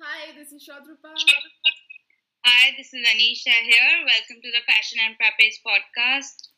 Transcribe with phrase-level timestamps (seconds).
[0.00, 1.14] Hi, this is Shadrupa.
[2.44, 4.04] Hi, this is Anisha here.
[4.04, 6.48] Welcome to the Fashion and Frappes podcast.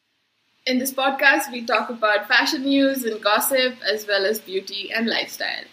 [0.67, 5.07] In this podcast, we talk about fashion news and gossip as well as beauty and
[5.07, 5.65] lifestyle.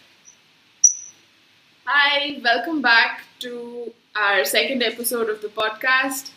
[1.86, 6.32] Hi, welcome back to our second episode of the podcast.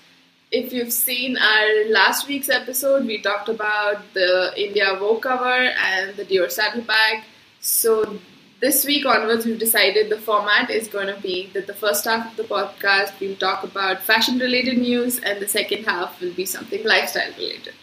[0.49, 6.15] If you've seen our last week's episode, we talked about the India Vogue cover and
[6.15, 7.23] the Dior saddlebag.
[7.59, 8.17] So
[8.59, 12.31] this week onwards, we've decided the format is going to be that the first half
[12.31, 16.45] of the podcast we'll talk about fashion related news, and the second half will be
[16.45, 17.73] something lifestyle related.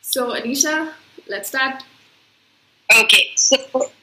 [0.00, 0.92] So, Anisha,
[1.28, 1.82] let's start.
[2.98, 3.56] Okay, so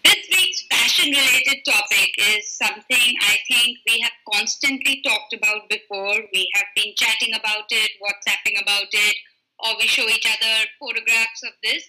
[0.05, 6.15] this week's fashion related topic is something I think we have constantly talked about before.
[6.33, 9.15] We have been chatting about it, WhatsApping about it,
[9.59, 11.83] or we show each other photographs of this.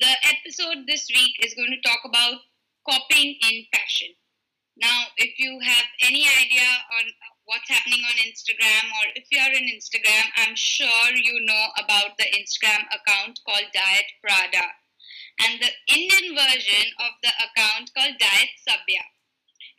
[0.00, 2.40] The episode this week is going to talk about
[2.88, 4.14] copying in fashion.
[4.76, 7.04] Now, if you have any idea on
[7.44, 12.16] what's happening on Instagram, or if you are on Instagram, I'm sure you know about
[12.16, 14.64] the Instagram account called Diet Prada
[15.44, 19.04] and the Indian version of the account called Diet Sabya.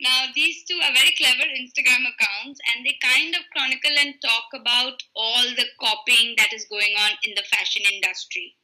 [0.00, 4.50] Now, these two are very clever Instagram accounts and they kind of chronicle and talk
[4.54, 8.56] about all the copying that is going on in the fashion industry.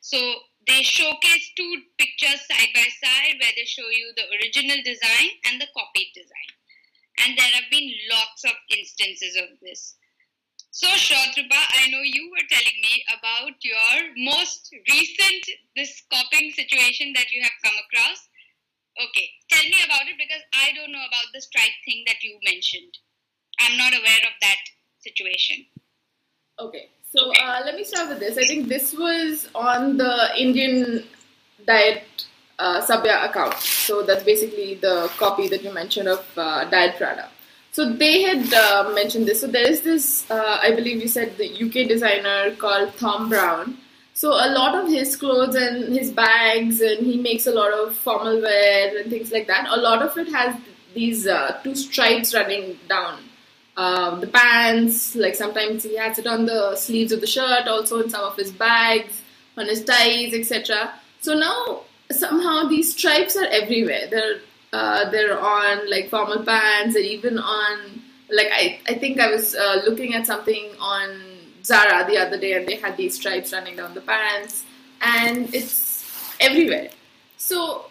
[0.00, 0.18] So,
[0.66, 5.60] they showcase two pictures side by side where they show you the original design and
[5.60, 6.50] the copied design.
[7.24, 9.96] And there have been lots of instances of this.
[10.70, 15.42] So, Shadrupa, I know you were telling me about your most recent
[15.74, 18.28] this copying situation that you have come across.
[18.96, 22.38] Okay, tell me about it because I don't know about the stripe thing that you
[22.44, 22.98] mentioned.
[23.58, 24.62] I'm not aware of that
[25.00, 25.66] situation.
[26.58, 28.38] Okay, so uh, let me start with this.
[28.38, 31.02] I think this was on the Indian
[31.66, 32.04] Diet
[32.56, 33.58] uh, Sabya account.
[33.58, 37.28] So that's basically the copy that you mentioned of uh, Diet Prada.
[37.72, 39.40] So they had uh, mentioned this.
[39.40, 43.78] So there is this, uh, I believe you said the UK designer called Thom Browne.
[44.14, 47.96] So a lot of his clothes and his bags, and he makes a lot of
[47.96, 49.66] formal wear and things like that.
[49.68, 50.54] A lot of it has
[50.94, 53.18] these uh, two stripes running down
[53.76, 55.14] um, the pants.
[55.14, 58.36] Like sometimes he has it on the sleeves of the shirt, also in some of
[58.36, 59.22] his bags,
[59.56, 60.92] on his ties, etc.
[61.20, 64.08] So now somehow these stripes are everywhere.
[64.10, 64.40] They're
[64.72, 69.54] uh, they're on like formal pants and even on like I, I think I was
[69.54, 71.20] uh, looking at something on
[71.64, 74.64] Zara the other day and they had these stripes running down the pants
[75.00, 76.04] and it's
[76.38, 76.90] everywhere.
[77.36, 77.86] So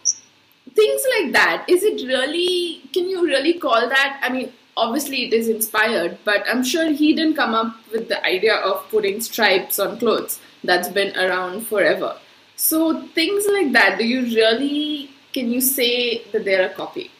[0.73, 5.33] things like that is it really can you really call that I mean obviously it
[5.33, 9.79] is inspired but I'm sure he didn't come up with the idea of putting stripes
[9.79, 12.17] on clothes that's been around forever.
[12.55, 17.11] So things like that do you really can you say that they're a copy?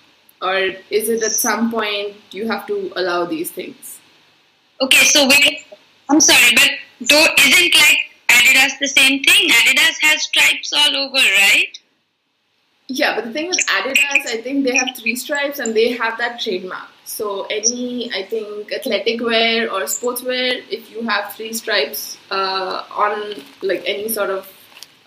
[0.41, 0.55] Or
[0.89, 3.99] is it at some point you have to allow these things?
[4.81, 5.65] Okay, so wait,
[6.09, 6.71] I'm sorry, but
[7.01, 7.99] though isn't like
[8.29, 9.49] Adidas the same thing?
[9.49, 11.77] Adidas has stripes all over, right?
[12.87, 16.17] Yeah, but the thing with Adidas, I think they have three stripes and they have
[16.17, 16.89] that trademark.
[17.19, 23.43] So any, I think, athletic wear or sportswear, if you have three stripes uh, on
[23.61, 24.47] like any sort of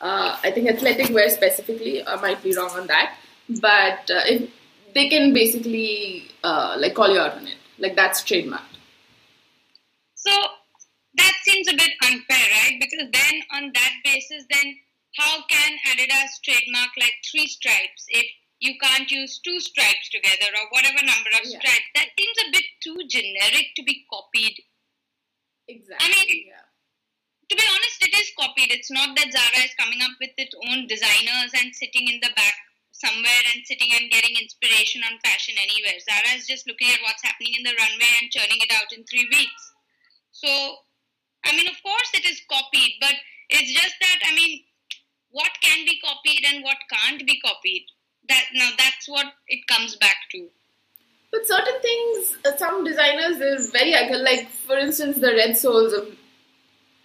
[0.02, 3.16] uh, I think athletic wear specifically, I might be wrong on that,
[3.48, 4.50] but uh, if
[4.92, 8.76] they can basically uh, like call you out on it, like that's trademarked.
[10.14, 10.32] So
[11.14, 12.76] that seems a bit unfair, right?
[12.78, 14.76] Because then on that basis, then
[15.16, 18.26] how can Adidas trademark like three stripes if
[18.62, 21.58] you can't use two stripes together or whatever number of Yeah.
[21.58, 21.88] stripes?
[21.98, 24.56] That seems a bit too generic to be copied.
[25.66, 26.06] Exactly.
[26.06, 26.62] I mean- yeah.
[27.50, 28.70] to be honest, it is copied.
[28.72, 32.30] It's not that Zara is coming up with its own designers and sitting in the
[32.30, 32.54] back
[32.92, 35.98] somewhere and sitting and getting inspiration on fashion anywhere.
[36.00, 39.04] Zara is just looking at what's happening in the runway and churning it out in
[39.04, 39.62] three weeks.
[40.30, 40.84] So,
[41.44, 43.16] I mean, of course it is copied, but
[43.50, 44.64] it's just that, I mean,
[45.30, 47.86] what can be copied and what can't be copied?
[48.28, 50.48] That now that's what it comes back to.
[51.32, 53.92] But certain things, uh, some designers, they're very.
[54.22, 56.08] Like, for instance, the red soles of,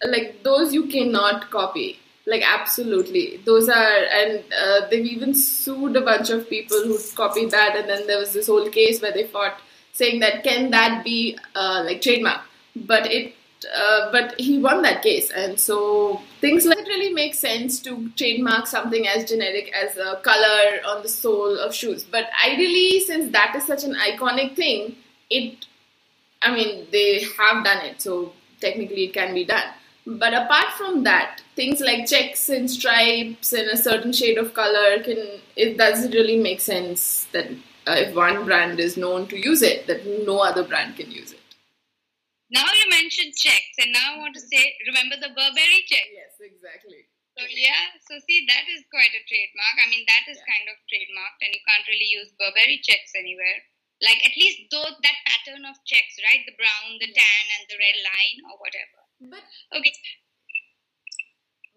[0.04, 1.98] like, those you cannot copy.
[2.26, 3.40] Like, absolutely.
[3.46, 7.74] Those are, and uh, they've even sued a bunch of people who copied that.
[7.74, 9.58] And then there was this whole case where they fought
[9.92, 12.42] saying that can that be, uh, like, trademark?
[12.76, 13.34] But it,
[13.74, 15.30] uh, but he won that case.
[15.30, 20.80] And so things it really make sense to trademark something as generic as a color
[20.86, 22.04] on the sole of shoes.
[22.04, 24.96] But ideally, since that is such an iconic thing,
[25.30, 25.66] it,
[26.42, 29.74] I mean, they have done it, so technically it can be done.
[30.06, 35.02] But apart from that, things like checks and stripes and a certain shade of color
[35.02, 35.18] can
[35.54, 37.50] it doesn't really make sense that
[37.86, 41.32] uh, if one brand is known to use it, that no other brand can use
[41.32, 41.37] it.
[42.48, 46.08] Now you mentioned checks, and now I want to say, remember the Burberry check?
[46.08, 47.04] Yes, exactly.
[47.36, 49.76] So yeah, so see that is quite a trademark.
[49.78, 50.50] I mean that is yeah.
[50.50, 53.62] kind of trademarked, and you can't really use Burberry checks anywhere.
[54.02, 56.42] Like at least though that pattern of checks, right?
[56.48, 58.98] The brown, the tan, and the red line or whatever.
[59.30, 59.44] But
[59.78, 59.94] okay.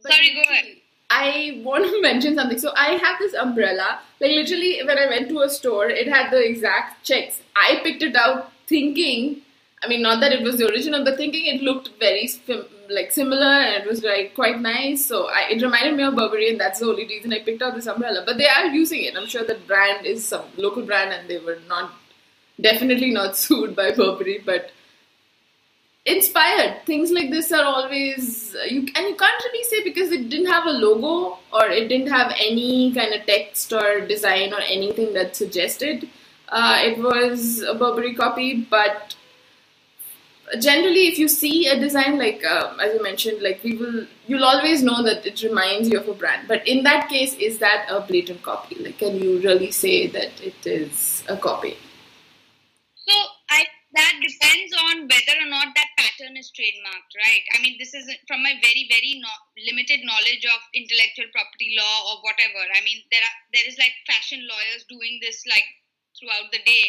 [0.01, 0.81] But Sorry, go ahead.
[1.11, 2.57] I want to mention something.
[2.57, 4.01] So I have this umbrella.
[4.19, 7.41] Like literally, when I went to a store, it had the exact checks.
[7.55, 9.41] I picked it out thinking.
[9.83, 12.29] I mean, not that it was the original, but thinking it looked very
[12.89, 15.05] like similar and it was like quite nice.
[15.05, 17.75] So I, it reminded me of Burberry, and that's the only reason I picked out
[17.75, 18.23] this umbrella.
[18.25, 19.15] But they are using it.
[19.15, 21.93] I'm sure the brand is some local brand, and they were not
[22.59, 24.71] definitely not sued by Burberry, but
[26.05, 26.85] inspired.
[26.85, 30.65] Things like this are always you and you can't really say because it didn't have
[30.65, 35.35] a logo or it didn't have any kind of text or design or anything that
[35.35, 36.09] suggested
[36.51, 39.15] uh, it was a Burberry copy, but
[40.59, 44.43] generally if you see a design like uh, as you mentioned like we will you'll
[44.43, 47.85] always know that it reminds you of a brand but in that case is that
[47.89, 51.77] a blatant copy like can you really say that it is a copy
[52.95, 53.13] so
[53.49, 57.43] I that depends on whether or not that pattern is trademarked, right?
[57.51, 61.95] I mean, this is from my very, very no- limited knowledge of intellectual property law
[62.07, 62.63] or whatever.
[62.71, 65.67] I mean, there are there is like fashion lawyers doing this like
[66.15, 66.87] throughout the day,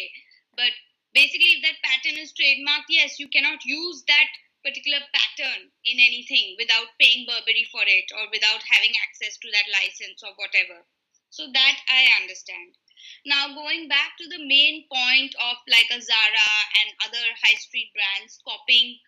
[0.55, 0.71] but
[1.13, 4.29] basically, if that pattern is trademarked, yes, you cannot use that
[4.63, 9.67] particular pattern in anything without paying Burberry for it or without having access to that
[9.71, 10.87] license or whatever.
[11.29, 12.77] So that I understand.
[13.25, 17.91] Now, going back to the main point of like a Zara and other high street
[17.91, 18.99] brands copying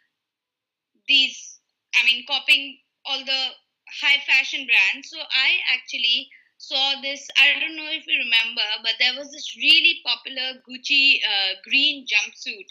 [1.07, 1.61] these,
[1.95, 3.43] I mean, copying all the
[4.01, 5.09] high fashion brands.
[5.09, 7.27] So, I actually saw this.
[7.37, 12.05] I don't know if you remember, but there was this really popular Gucci uh, green
[12.05, 12.67] jumpsuit.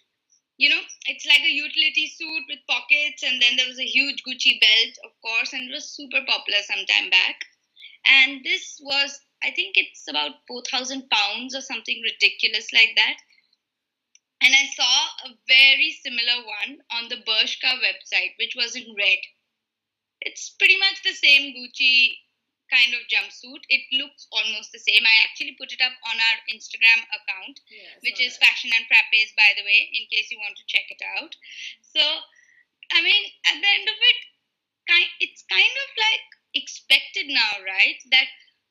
[0.57, 4.23] You know, it's like a utility suit with pockets, and then there was a huge
[4.23, 7.37] Gucci belt, of course, and it was super popular some time back.
[8.07, 13.17] And this was I think it's about 4,000 pounds or something ridiculous like that.
[14.41, 19.19] And I saw a very similar one on the Bershka website, which was in red.
[20.23, 22.17] It's pretty much the same Gucci
[22.73, 23.63] kind of jumpsuit.
[23.69, 25.05] It looks almost the same.
[25.05, 28.49] I actually put it up on our Instagram account, yeah, which is that.
[28.51, 31.33] Fashion and Frappes, by the way, in case you want to check it out.
[31.81, 32.03] So,
[32.93, 34.19] I mean, at the end of it,
[35.21, 37.97] it's kind of like expected now, right?
[38.13, 38.29] That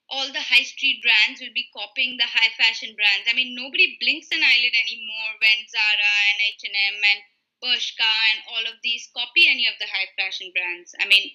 [0.10, 3.26] all the high street brands will be copying the high fashion brands.
[3.26, 7.22] I mean, nobody blinks an eyelid anymore when Zara and H&M and
[7.64, 10.94] Bershka and all of these copy any of the high fashion brands.
[11.00, 11.32] I mean,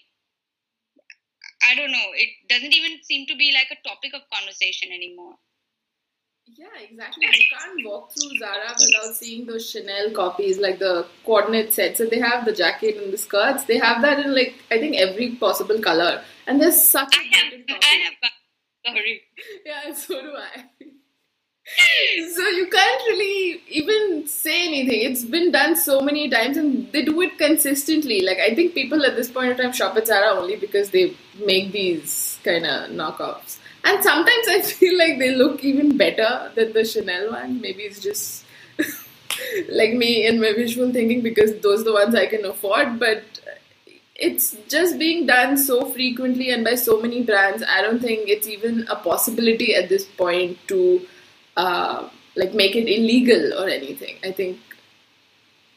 [1.63, 2.09] I don't know.
[2.15, 5.35] It doesn't even seem to be like a topic of conversation anymore.
[6.57, 7.27] Yeah, exactly.
[7.27, 12.01] You can't walk through Zara without seeing those Chanel copies, like the coordinate sets.
[12.01, 13.65] And they have the jacket and the skirts.
[13.65, 16.23] They have that in like I think every possible color.
[16.47, 18.33] And there's such a I have, I have
[18.87, 19.21] Sorry.
[19.67, 20.65] Yeah, so do I.
[22.35, 25.03] so you can't really even say anything.
[25.03, 28.23] It's been done so many times and they do it consistently.
[28.23, 31.15] Like I think people at this point in time shop at Zara only because they
[31.45, 33.59] make these kind of knockoffs.
[33.85, 37.61] And sometimes I feel like they look even better than the Chanel one.
[37.61, 38.45] Maybe it's just
[39.71, 42.99] like me and my visual thinking because those are the ones I can afford.
[42.99, 43.25] But
[44.17, 47.63] it's just being done so frequently and by so many brands.
[47.63, 51.07] I don't think it's even a possibility at this point to
[51.59, 54.17] uh, like make it illegal or anything.
[54.25, 54.59] I think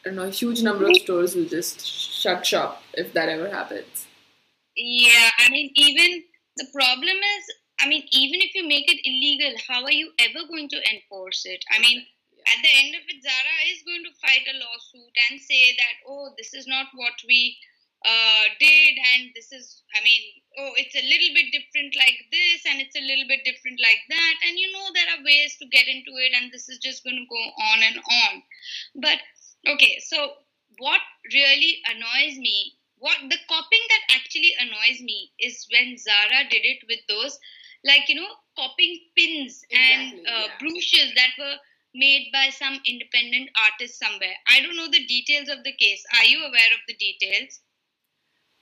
[0.04, 0.24] I don't know.
[0.24, 4.06] A huge number of stores will just shut shop if that ever happens.
[4.76, 6.22] Yeah, I mean, even
[6.56, 7.42] the problem is,
[7.80, 11.44] I mean, even if you make it illegal, how are you ever going to enforce
[11.44, 11.62] it?
[11.70, 12.06] I mean,
[12.46, 15.94] at the end of it, Zara is going to fight a lawsuit and say that,
[16.08, 17.56] oh, this is not what we
[18.04, 20.22] uh, did and this is i mean
[20.58, 24.02] oh it's a little bit different like this and it's a little bit different like
[24.08, 27.04] that and you know there are ways to get into it and this is just
[27.04, 27.42] going to go
[27.72, 28.32] on and on
[29.00, 29.18] but
[29.68, 30.32] okay so
[30.78, 31.00] what
[31.32, 36.82] really annoys me what the copying that actually annoys me is when zara did it
[36.88, 37.38] with those
[37.84, 40.58] like you know copying pins exactly, and uh, yeah.
[40.60, 41.56] brooches that were
[41.94, 44.34] made by some independent artist somewhere.
[44.48, 46.02] I don't know the details of the case.
[46.18, 47.60] Are you aware of the details?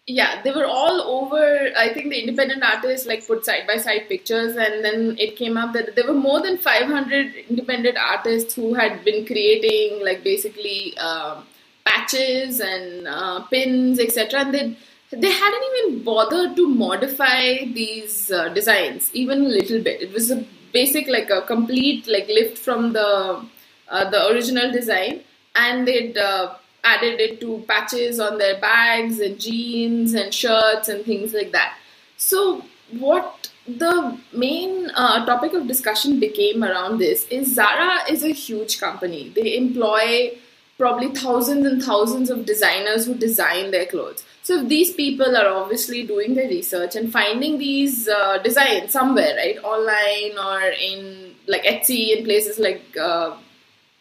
[0.07, 4.09] Yeah they were all over i think the independent artists like put side by side
[4.09, 8.75] pictures and then it came up that there were more than 500 independent artists who
[8.75, 11.47] had been creating like basically um,
[11.85, 14.77] patches and uh, pins etc and they
[15.13, 20.03] they hadn't even bothered to modify these uh, designs even a little bit.
[20.03, 23.45] It was a basic, like a complete, like lift from the
[23.89, 25.21] uh, the original design,
[25.57, 31.05] and they'd uh, added it to patches on their bags and jeans and shirts and
[31.05, 31.77] things like that.
[32.17, 32.65] So
[32.99, 38.81] what the main uh, topic of discussion became around this is Zara is a huge
[38.81, 39.33] company.
[39.35, 40.39] They employ
[40.79, 44.25] probably thousands and thousands of designers who design their clothes.
[44.43, 49.59] So these people are obviously doing their research and finding these uh, designs somewhere, right,
[49.63, 53.37] online or in like Etsy in places like uh,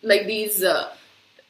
[0.01, 0.89] like these uh,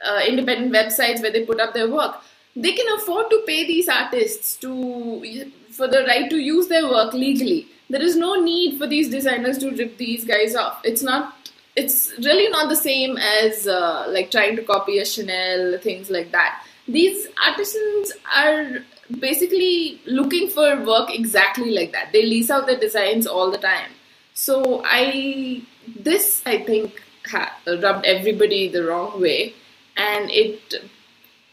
[0.06, 2.16] uh, independent websites where they put up their work.
[2.56, 7.14] They can afford to pay these artists to for the right to use their work
[7.14, 7.68] legally.
[7.90, 10.82] There is no need for these designers to rip these guys off.
[10.84, 11.36] It's not.
[11.76, 16.32] It's really not the same as uh, like trying to copy a Chanel, things like
[16.32, 18.80] that these artisans are
[19.20, 22.12] basically looking for work exactly like that.
[22.12, 23.92] They lease out their designs all the time.
[24.34, 29.54] So I this I think ha- rubbed everybody the wrong way,
[30.00, 30.74] and it,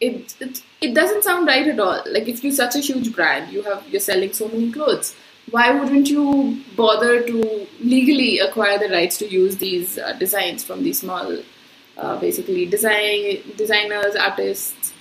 [0.00, 2.02] it it it doesn't sound right at all.
[2.16, 5.14] Like if you're such a huge brand, you have you're selling so many clothes.
[5.50, 10.82] Why wouldn't you bother to legally acquire the rights to use these uh, designs from
[10.82, 11.38] these small,
[11.96, 14.92] uh, basically design designers, artists,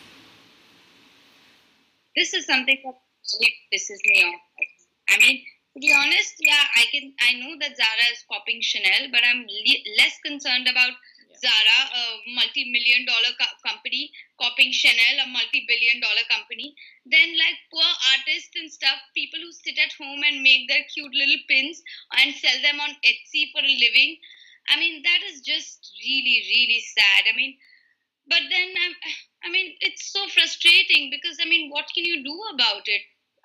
[2.16, 2.96] this is something that
[3.40, 4.42] really pisses me off.
[5.10, 5.44] I mean,
[5.76, 7.14] to be honest, yeah, I can.
[7.20, 10.96] I know that Zara is copying Chanel, but I'm le- less concerned about.
[11.46, 14.12] Zara, a multi-million dollar co- company,
[14.42, 16.74] copying Chanel, a multi-billion-dollar company,
[17.06, 17.86] Then, like poor
[18.18, 21.84] artists and stuff, people who sit at home and make their cute little pins
[22.18, 24.18] and sell them on Etsy for a living.
[24.70, 27.30] I mean, that is just really, really sad.
[27.32, 27.58] I mean,
[28.28, 28.96] but then I'm
[29.46, 33.02] I mean, it's so frustrating because I mean, what can you do about it?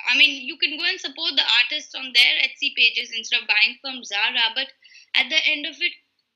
[0.09, 3.49] I mean, you can go and support the artists on their Etsy pages instead of
[3.49, 4.69] buying from Zara, but
[5.15, 5.93] at the end of it,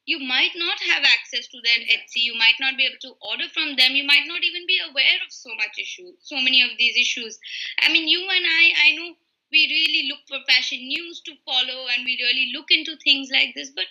[0.06, 2.24] you might not have access to their Etsy.
[2.28, 3.96] You might not be able to order from them.
[3.96, 7.38] You might not even be aware of so much issue, so many of these issues.
[7.80, 9.16] I mean, you and I, I know
[9.50, 13.54] we really look for fashion news to follow, and we really look into things like
[13.54, 13.86] this, but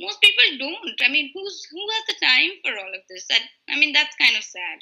[0.00, 1.00] most people don't.
[1.04, 3.26] I mean, who's who has the time for all of this?
[3.28, 4.78] That I mean, that's kind of sad.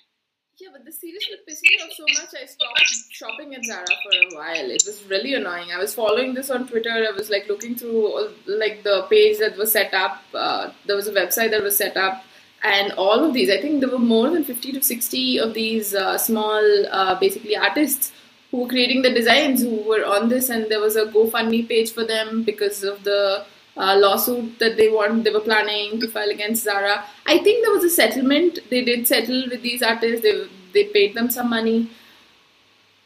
[0.58, 2.42] Yeah, but the seriously pissed me off so much.
[2.42, 4.70] I stopped shopping at Zara for a while.
[4.70, 5.70] It was really annoying.
[5.70, 6.88] I was following this on Twitter.
[6.90, 10.22] I was like looking through like the page that was set up.
[10.32, 12.24] Uh, there was a website that was set up,
[12.62, 13.50] and all of these.
[13.50, 17.54] I think there were more than fifty to sixty of these uh, small, uh, basically
[17.54, 18.12] artists
[18.50, 21.92] who were creating the designs who were on this, and there was a GoFundMe page
[21.92, 23.44] for them because of the
[23.76, 27.04] uh, lawsuit that they want they were planning to file against Zara.
[27.26, 28.58] I think there was a settlement.
[28.70, 30.22] They did settle with these artists.
[30.22, 31.90] They they paid them some money.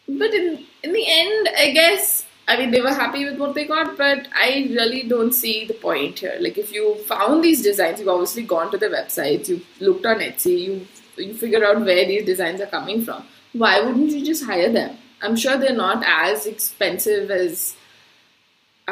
[0.08, 3.66] But in in the end, I guess I mean they were happy with what they
[3.66, 3.96] got.
[3.96, 6.36] But I really don't see the point here.
[6.40, 9.48] Like if you found these designs, you've obviously gone to the websites.
[9.48, 10.58] You've looked on Etsy.
[10.60, 10.86] You
[11.16, 13.24] you figure out where these designs are coming from.
[13.52, 14.96] Why wouldn't you just hire them?
[15.22, 17.76] I'm sure they're not as expensive as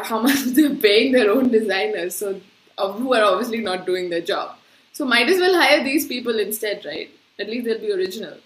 [0.04, 2.40] how much they're paying their own designers, so
[2.78, 4.56] who are obviously not doing their job.
[4.92, 7.10] So might as well hire these people instead, right?
[7.38, 8.38] At least they'll be original.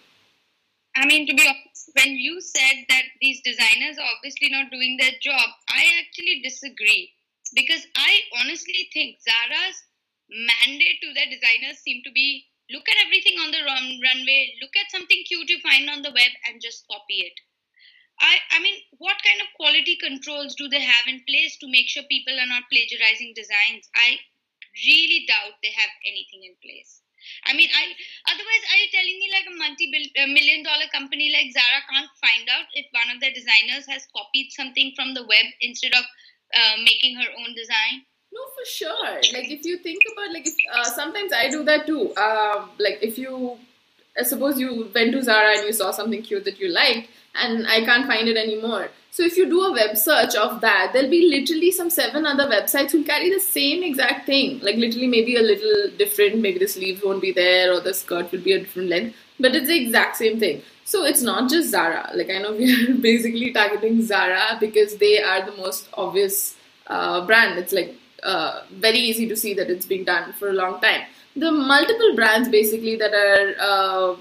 [0.94, 4.96] I mean, to be honest, when you said that these designers are obviously not doing
[5.00, 7.12] their job, I actually disagree
[7.54, 9.76] because I honestly think Zara's
[10.28, 14.72] mandate to their designers seem to be look at everything on the run, runway, look
[14.80, 17.36] at something cute you find on the web, and just copy it.
[18.22, 21.90] I, I mean, what kind of quality controls do they have in place to make
[21.90, 23.90] sure people are not plagiarizing designs?
[23.98, 24.22] I
[24.86, 27.02] really doubt they have anything in place.
[27.46, 27.84] I mean, I
[28.30, 32.66] otherwise are you telling me like a multi-million dollar company like Zara can't find out
[32.74, 36.02] if one of their designers has copied something from the web instead of
[36.54, 38.06] uh, making her own design?
[38.32, 39.14] No, for sure.
[39.34, 42.14] Like if you think about like if, uh, sometimes I do that too.
[42.14, 43.58] Uh, like if you
[44.18, 47.66] uh, suppose you went to Zara and you saw something cute that you liked and
[47.66, 48.88] I can't find it anymore.
[49.10, 52.46] So if you do a web search of that, there'll be literally some seven other
[52.46, 54.60] websites who carry the same exact thing.
[54.60, 58.32] Like literally maybe a little different, maybe the sleeves won't be there or the skirt
[58.32, 60.62] will be a different length, but it's the exact same thing.
[60.84, 62.10] So it's not just Zara.
[62.14, 67.26] Like I know we are basically targeting Zara because they are the most obvious uh,
[67.26, 67.58] brand.
[67.58, 71.02] It's like uh, very easy to see that it's been done for a long time.
[71.36, 74.16] The multiple brands basically that are uh,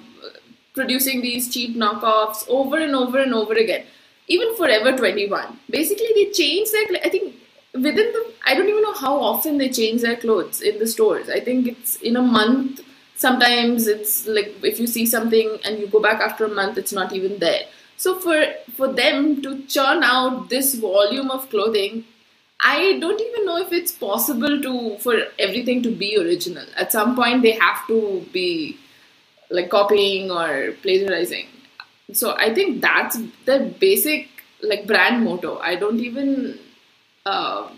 [0.74, 3.86] producing these cheap knockoffs over and over and over again.
[4.28, 5.60] Even Forever 21.
[5.70, 7.02] Basically, they change their.
[7.04, 7.36] I think
[7.74, 8.34] within the.
[8.46, 11.30] I don't even know how often they change their clothes in the stores.
[11.30, 12.82] I think it's in a month.
[13.16, 16.94] Sometimes it's like if you see something and you go back after a month, it's
[16.94, 17.64] not even there.
[17.98, 18.46] So for
[18.78, 22.06] for them to churn out this volume of clothing,
[22.64, 26.66] I don't even know if it's possible to for everything to be original.
[26.78, 28.78] At some point, they have to be
[29.52, 31.46] like copying or plagiarizing.
[32.14, 34.28] So I think that's the basic
[34.62, 35.60] like brand motto.
[35.60, 36.60] I don't even
[37.26, 37.70] uh,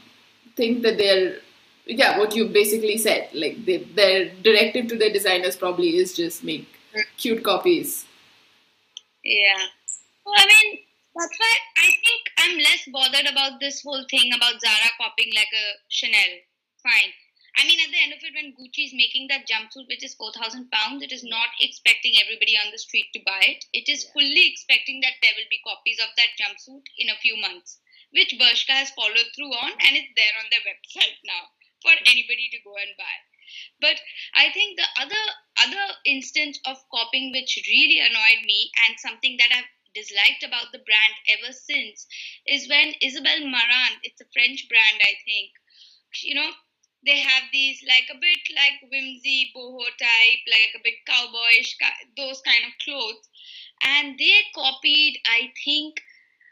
[0.56, 1.38] think that they're
[1.86, 6.44] yeah what you basically said like they, their directive to their designers probably is just
[6.44, 6.68] make
[7.18, 8.06] cute copies.
[9.24, 9.68] Yeah.
[10.26, 10.80] Well, I mean,
[11.16, 15.52] that's why I think I'm less bothered about this whole thing about Zara copying like
[15.54, 16.40] a Chanel.
[16.84, 17.12] Fine.
[17.56, 20.16] I mean, at the end of it, when Gucci is making that jumpsuit, which is
[20.16, 23.66] 4,000 pounds, it is not expecting everybody on the street to buy it.
[23.74, 27.38] It is fully expecting that there will be copies of that jumpsuit in a few
[27.38, 27.80] months,
[28.12, 32.50] which Bershka has followed through on, and it's there on their website now for anybody
[32.52, 33.16] to go and buy.
[33.80, 34.02] But
[34.34, 35.24] I think the other
[35.62, 40.80] other instance of copying which really annoyed me and something that I've disliked about the
[40.80, 42.08] brand ever since
[42.48, 45.52] is when Isabel Marant, it's a French brand, I think,
[46.24, 46.52] you know,
[47.06, 51.76] they have these like a bit like whimsy boho type, like a bit cowboyish,
[52.18, 53.28] those kind of clothes.
[53.84, 56.02] And they copied, I think,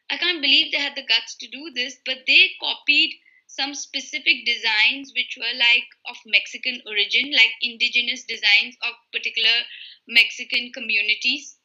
[0.10, 3.16] I can't believe they had the guts to do this, but they copied
[3.48, 9.64] some specific designs which were like of Mexican origin, like indigenous designs of particular
[10.08, 11.58] Mexican communities.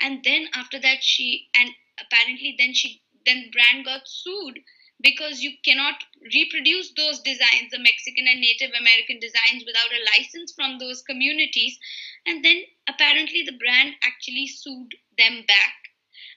[0.00, 4.58] And then after that, she and apparently then she then brand got sued
[5.02, 10.52] because you cannot reproduce those designs, the Mexican and Native American designs, without a license
[10.52, 11.78] from those communities.
[12.26, 15.74] And then apparently the brand actually sued them back.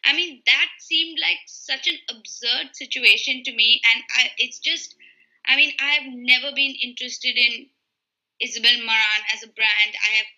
[0.04, 3.82] I mean, that seemed like such an absurd situation to me.
[3.94, 4.96] And I, it's just,
[5.46, 7.68] I mean, I've never been interested in
[8.42, 9.92] Isabel Marant as a brand.
[9.94, 10.30] I have,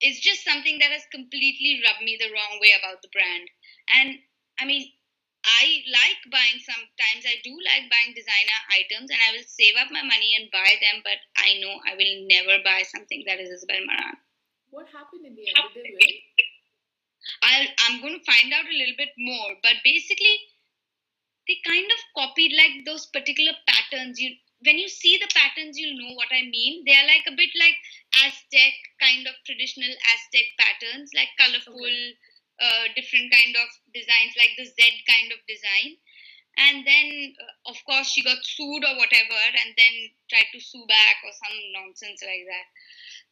[0.00, 3.48] it's just something that has completely rubbed me the wrong way about the brand.
[3.94, 4.18] And
[4.58, 4.86] I mean,
[5.42, 9.90] I like buying sometimes I do like buying designer items and I will save up
[9.90, 13.50] my money and buy them, but I know I will never buy something that is
[13.50, 14.22] Isabel Marant.
[14.70, 15.58] What happened in the end?
[15.74, 16.14] Did they win?
[17.42, 20.38] i I'm going to find out a little bit more, but basically,
[21.46, 24.18] they kind of copied like those particular patterns.
[24.22, 26.86] You when you see the patterns, you'll know what I mean.
[26.86, 27.74] They are like a bit like
[28.26, 31.82] Aztec kind of traditional Aztec patterns, like colorful.
[31.82, 32.14] Okay
[32.62, 34.78] uh, different kind of designs, like the Z
[35.10, 35.98] kind of design.
[36.58, 39.94] And then, uh, of course, she got sued or whatever, and then
[40.30, 42.66] tried to sue back or some nonsense like that.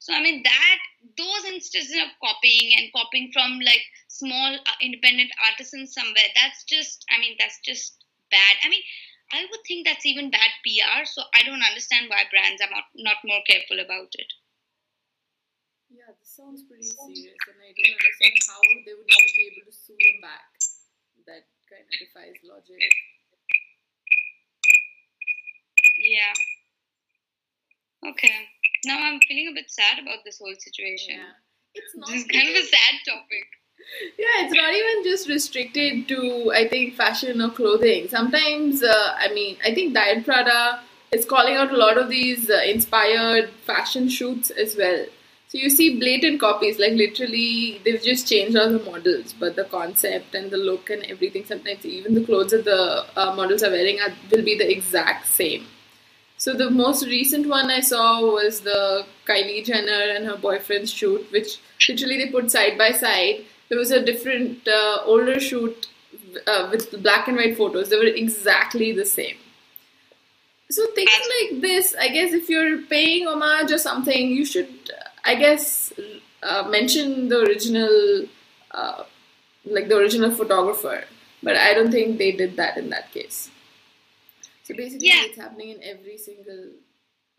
[0.01, 0.79] So, I mean, that
[1.19, 7.05] those instances of copying and copying from like small uh, independent artisans somewhere, that's just,
[7.11, 8.57] I mean, that's just bad.
[8.65, 8.83] I mean,
[9.33, 11.05] I would think that's even bad PR.
[11.05, 14.33] So, I don't understand why brands are not, not more careful about it.
[16.31, 19.99] Sounds pretty serious, and I don't understand how they would even be able to sue
[19.99, 20.47] them back.
[21.27, 22.79] That kind of defies logic.
[25.99, 26.31] Yeah.
[28.15, 28.47] Okay.
[28.85, 31.19] Now I'm feeling a bit sad about this whole situation.
[31.19, 31.35] Yeah.
[31.75, 32.09] It's not.
[32.09, 33.47] This is kind of a sad topic.
[34.17, 38.07] Yeah, it's not even just restricted to I think fashion or clothing.
[38.07, 42.49] Sometimes, uh, I mean, I think Diet Prada is calling out a lot of these
[42.49, 45.07] uh, inspired fashion shoots as well.
[45.51, 49.65] So you see blatant copies, like literally they've just changed all the models, but the
[49.65, 53.71] concept and the look and everything, sometimes even the clothes that the uh, models are
[53.71, 55.67] wearing are, will be the exact same.
[56.37, 61.27] So the most recent one I saw was the Kylie Jenner and her boyfriend's shoot,
[61.33, 61.59] which
[61.89, 63.45] literally they put side by side.
[63.69, 65.89] There was a different uh, older shoot
[66.47, 67.89] uh, with black and white photos.
[67.89, 69.37] They were exactly the same.
[70.71, 71.11] So things
[71.41, 74.93] like this, I guess, if you're paying homage or something, you should
[75.25, 75.93] I guess
[76.43, 78.27] uh, mention the original,
[78.71, 79.05] uh,
[79.65, 81.05] like the original photographer,
[81.43, 83.51] but I don't think they did that in that case.
[84.63, 85.25] So basically, yeah.
[85.25, 86.73] it's happening in every single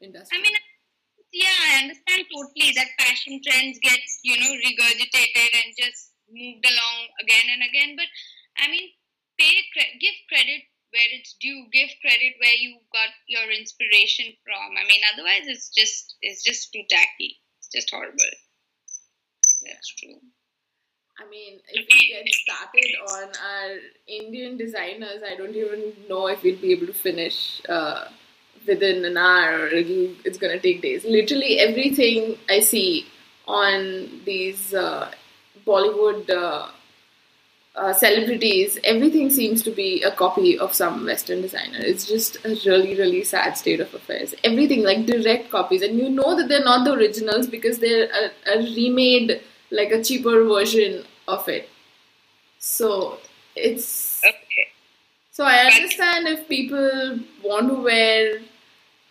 [0.02, 0.38] industry.
[0.38, 0.54] I mean,
[1.32, 6.98] yeah, I understand totally that fashion trends get you know regurgitated and just moved along
[7.24, 7.96] again and again.
[7.96, 8.08] But
[8.62, 8.90] I mean,
[9.40, 9.64] pay
[10.00, 11.66] give credit where it's due.
[11.72, 14.78] Give credit where you got your inspiration from.
[14.78, 17.41] I mean, otherwise, it's just it's just too tacky
[17.74, 18.18] just horrible.
[19.66, 20.16] That's true.
[21.20, 26.42] I mean, if we get started on our Indian designers, I don't even know if
[26.44, 28.06] we'll be able to finish uh,
[28.68, 31.04] within an hour it's going to take days.
[31.04, 33.08] Literally everything I see
[33.48, 35.12] on these uh,
[35.66, 36.70] Bollywood uh,
[37.76, 41.80] uh, celebrities, everything seems to be a copy of some Western designer.
[41.80, 44.36] It's just a really, really sad state of affairs.
[44.44, 48.32] Everything like direct copies, and you know that they're not the originals because they're a,
[48.54, 51.70] a remade, like a cheaper version of it.
[52.60, 53.20] So
[53.56, 54.68] it's Okay.
[55.32, 58.42] so I understand if people want to wear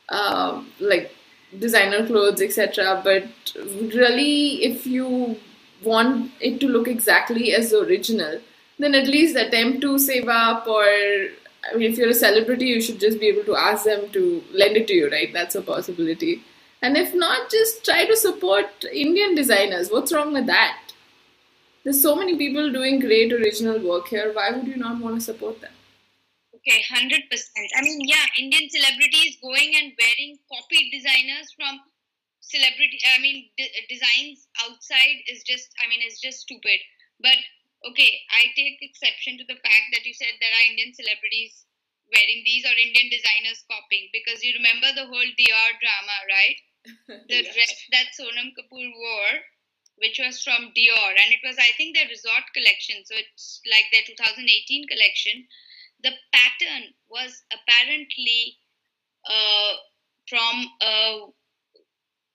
[0.08, 1.14] um, like
[1.58, 3.00] designer clothes, etc.
[3.02, 3.24] But
[3.94, 5.38] really, if you
[5.82, 8.40] want it to look exactly as the original,
[8.80, 10.66] then at least attempt to save up.
[10.66, 14.10] Or I mean, if you're a celebrity, you should just be able to ask them
[14.10, 15.32] to lend it to you, right?
[15.32, 16.42] That's a possibility.
[16.82, 19.90] And if not, just try to support Indian designers.
[19.90, 20.78] What's wrong with that?
[21.84, 24.32] There's so many people doing great original work here.
[24.32, 25.72] Why would you not want to support them?
[26.54, 27.68] Okay, hundred percent.
[27.76, 31.80] I mean, yeah, Indian celebrities going and wearing copied designers from
[32.40, 33.00] celebrity.
[33.16, 35.68] I mean, d- designs outside is just.
[35.82, 36.80] I mean, it's just stupid.
[37.20, 37.36] But
[37.86, 41.64] okay, I take exception to the fact that you said there are Indian celebrities
[42.12, 46.58] wearing these or Indian designers copying because you remember the whole Dior drama, right?
[47.28, 47.52] The Yeah.
[47.52, 49.36] dress that Sonam Kapoor wore,
[49.96, 53.04] which was from Dior, and it was, I think, their resort collection.
[53.04, 55.46] So it's like their 2018 collection.
[56.02, 58.58] The pattern was apparently
[59.26, 59.74] uh,
[60.28, 61.26] from a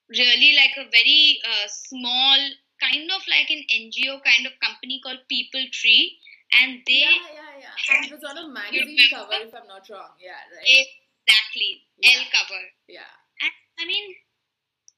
[0.09, 2.37] really like a very uh, small,
[2.81, 6.17] kind of like an NGO kind of company called People Tree,
[6.61, 7.95] and they yeah, yeah, yeah.
[7.95, 10.15] And it was on a magazine cover, if I'm not wrong.
[10.19, 10.87] Yeah, right.
[11.25, 12.19] exactly Yeah.
[12.19, 12.63] Elle cover.
[12.87, 13.11] Yeah.
[13.41, 14.15] And, I mean,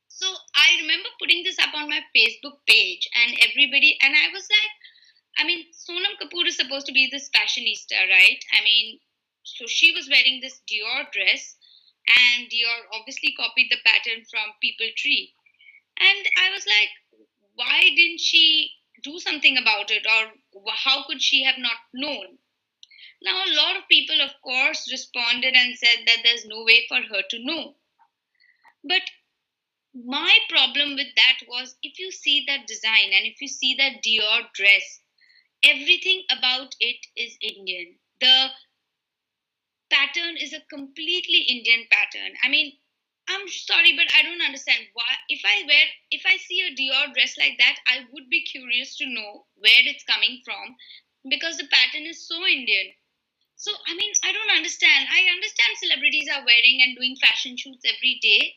[0.08, 4.48] so I remember putting this up on my Facebook page, and everybody, and I was
[4.50, 4.74] like,
[5.38, 8.42] I mean, Sonam Kapoor is supposed to be this fashionista, right?
[8.58, 9.00] I mean,
[9.44, 11.56] so she was wearing this Dior dress,
[12.08, 15.34] and Dior obviously copied the pattern from People Tree.
[16.00, 16.90] And I was like,
[17.58, 18.72] why didn't she
[19.04, 20.32] do something about it, or
[20.74, 22.38] how could she have not known?
[23.22, 27.02] Now, a lot of people, of course, responded and said that there's no way for
[27.02, 27.76] her to know.
[28.84, 29.02] But
[29.94, 34.04] my problem with that was if you see that design and if you see that
[34.06, 35.02] Dior dress,
[35.64, 37.96] everything about it is Indian.
[38.22, 38.50] The
[39.90, 42.34] pattern is a completely Indian pattern.
[42.44, 42.74] I mean,
[43.30, 45.16] I'm sorry, but I don't understand why.
[45.30, 48.98] If I wear, if I see a Dior dress like that, I would be curious
[48.98, 50.76] to know where it's coming from
[51.30, 52.94] because the pattern is so Indian.
[53.56, 55.08] So, I mean, I don't understand.
[55.12, 58.56] I understand celebrities are wearing and doing fashion shoots every day,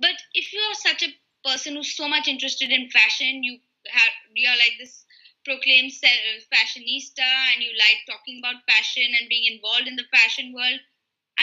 [0.00, 4.12] but if you are such a person who's so much interested in fashion, you have
[4.34, 5.04] you're like this
[5.44, 10.80] proclaimed fashionista, and you like talking about fashion and being involved in the fashion world.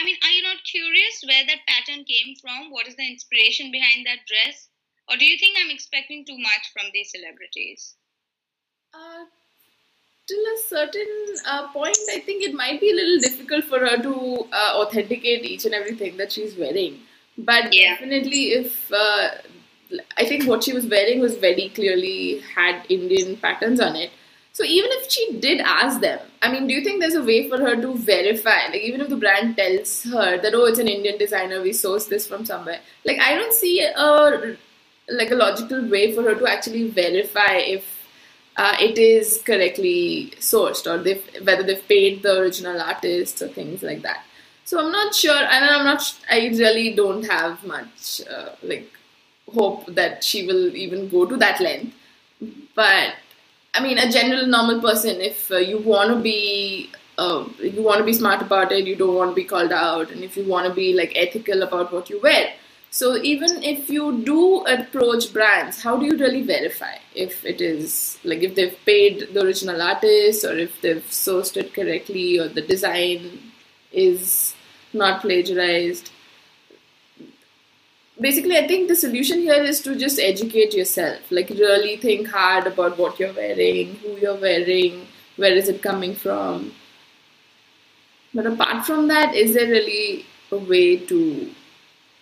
[0.00, 2.70] I mean, are you not curious where that pattern came from?
[2.70, 4.68] What is the inspiration behind that dress?
[5.10, 7.96] Or do you think I'm expecting too much from these celebrities?
[8.94, 9.24] Uh,
[10.26, 13.98] till a certain uh, point, I think it might be a little difficult for her
[13.98, 17.00] to uh, authenticate each and everything that she's wearing.
[17.36, 17.94] But Yeah.
[17.94, 19.30] definitely, if uh,
[20.16, 24.12] I think what she was wearing was very clearly had Indian patterns on it.
[24.52, 27.48] So even if she did ask them, I mean, do you think there's a way
[27.48, 28.66] for her to verify?
[28.66, 32.08] Like even if the brand tells her that oh, it's an Indian designer, we sourced
[32.08, 32.80] this from somewhere.
[33.04, 34.56] Like I don't see a
[35.08, 37.84] like a logical way for her to actually verify if
[38.56, 43.82] uh, it is correctly sourced or they've, whether they've paid the original artists or things
[43.82, 44.24] like that.
[44.64, 46.02] So I'm not sure, and I'm not.
[46.30, 48.88] I really don't have much uh, like
[49.52, 51.94] hope that she will even go to that length.
[52.74, 53.14] But
[53.74, 57.98] I mean, a general normal person, if uh, you want to be, uh, you want
[57.98, 60.44] to be smart about it, you don't want to be called out, and if you
[60.44, 62.52] want to be like ethical about what you wear.
[62.92, 68.18] So even if you do approach brands, how do you really verify if it is
[68.24, 72.62] like if they've paid the original artist or if they've sourced it correctly or the
[72.62, 73.52] design
[73.92, 74.54] is
[74.92, 76.10] not plagiarized?
[78.20, 82.66] Basically i think the solution here is to just educate yourself like really think hard
[82.66, 85.06] about what you're wearing who you're wearing
[85.36, 86.72] where is it coming from
[88.34, 91.50] but apart from that is there really a way to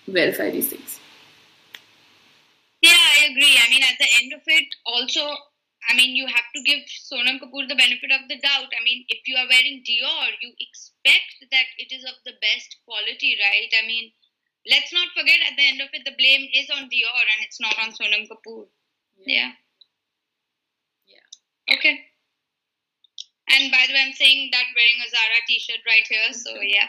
[0.07, 1.01] verify these things
[2.83, 3.59] Yeah, I agree.
[3.59, 5.23] I mean, at the end of it, also,
[5.91, 8.71] I mean, you have to give Sonam Kapoor the benefit of the doubt.
[8.71, 12.77] I mean, if you are wearing Dior, you expect that it is of the best
[12.85, 13.73] quality, right?
[13.83, 14.13] I mean,
[14.67, 17.61] let's not forget at the end of it, the blame is on Dior and it's
[17.61, 18.67] not on Sonam Kapoor.
[19.27, 19.53] Yeah.
[21.07, 21.75] Yeah.
[21.77, 22.01] Okay.
[23.51, 26.61] And by the way, I'm saying that wearing a Zara t shirt right here, so
[26.63, 26.89] yeah.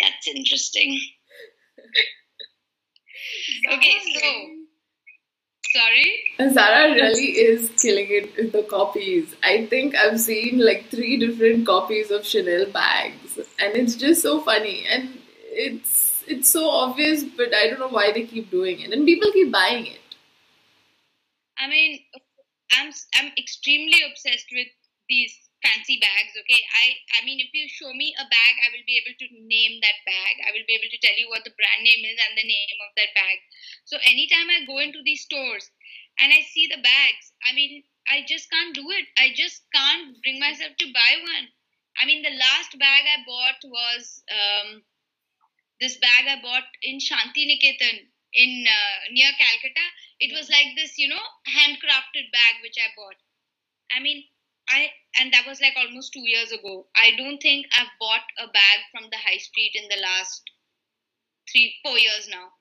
[0.00, 1.00] That's interesting.
[3.70, 4.20] Okay, so
[5.72, 6.52] sorry.
[6.52, 9.34] Zara really is killing it with the copies.
[9.42, 14.40] I think I've seen like three different copies of Chanel bags, and it's just so
[14.40, 14.86] funny.
[14.88, 15.18] And
[15.50, 19.32] it's it's so obvious, but I don't know why they keep doing it, and people
[19.32, 20.00] keep buying it.
[21.58, 22.00] I mean,
[22.72, 24.68] I'm I'm extremely obsessed with
[25.08, 26.32] these fancy bags.
[26.38, 26.84] Okay, I
[27.18, 29.98] I mean, if you show me a bag, I will be able to name that
[30.06, 30.34] bag.
[30.46, 32.78] I will be able to tell you what the brand name is and the name
[32.86, 33.38] of that bag.
[33.84, 35.66] So anytime I go into these stores
[36.18, 39.06] and I see the bags, I mean, I just can't do it.
[39.18, 41.46] I just can't bring myself to buy one.
[42.00, 44.82] I mean, the last bag I bought was um,
[45.80, 49.86] this bag I bought in Shanti Niketan in uh, near Calcutta.
[50.20, 53.16] It was like this, you know, handcrafted bag which I bought.
[53.94, 54.24] I mean,
[54.68, 56.86] I and that was like almost two years ago.
[56.94, 60.42] I don't think I've bought a bag from the high street in the last
[61.50, 62.57] three, four years now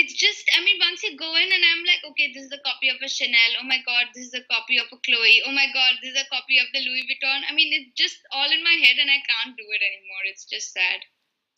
[0.00, 2.62] it's just i mean once you go in and i'm like okay this is a
[2.64, 3.52] copy of a chanel.
[3.60, 5.42] Oh my god this is a copy of a chloe.
[5.46, 7.44] Oh my god this is a copy of the louis vuitton.
[7.48, 10.22] I mean it's just all in my head and i can't do it anymore.
[10.32, 11.04] It's just sad.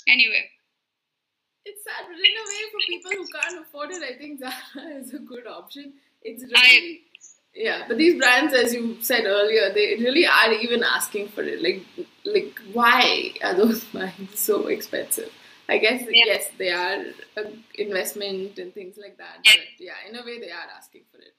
[0.09, 0.44] Anyway.
[1.64, 4.88] It's sad but in a way for people who can't afford it i think zara
[4.98, 5.92] is a good option.
[6.22, 6.98] It's really I,
[7.55, 11.62] yeah but these brands as you said earlier they really are even asking for it.
[11.68, 15.33] Like like why are those bags so expensive
[15.68, 16.27] I guess yeah.
[16.27, 17.05] yes, they are
[17.37, 19.38] an investment and things like that.
[19.44, 19.53] Yeah.
[19.57, 21.38] But yeah, in a way, they are asking for it.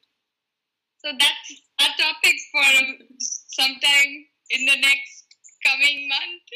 [1.03, 1.47] So that's
[1.83, 2.67] a topic for
[3.19, 4.11] sometime
[4.55, 5.27] in the next
[5.67, 6.47] coming month.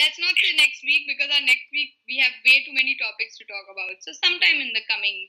[0.00, 3.36] Let's not say next week because our next week we have way too many topics
[3.38, 4.00] to talk about.
[4.00, 5.28] So sometime in the coming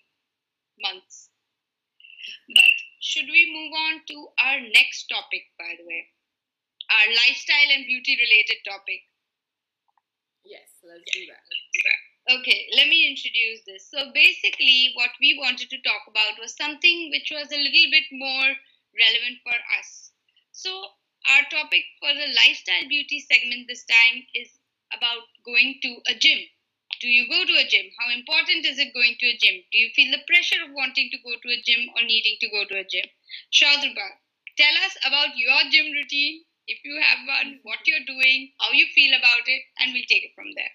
[0.80, 1.30] months.
[2.50, 6.10] But should we move on to our next topic, by the way?
[6.90, 9.06] Our lifestyle and beauty related topic
[10.88, 12.38] Let's do that.
[12.40, 13.90] Okay, let me introduce this.
[13.92, 18.06] So, basically, what we wanted to talk about was something which was a little bit
[18.12, 18.56] more
[18.98, 20.12] relevant for us.
[20.54, 20.72] So,
[21.28, 24.60] our topic for the lifestyle beauty segment this time is
[24.94, 26.40] about going to a gym.
[27.02, 27.92] Do you go to a gym?
[28.00, 29.64] How important is it going to a gym?
[29.72, 32.50] Do you feel the pressure of wanting to go to a gym or needing to
[32.50, 33.06] go to a gym?
[33.52, 34.22] Shadruba,
[34.58, 38.86] tell us about your gym routine if you have one, what you're doing, how you
[38.94, 40.74] feel about it, and we'll take it from there.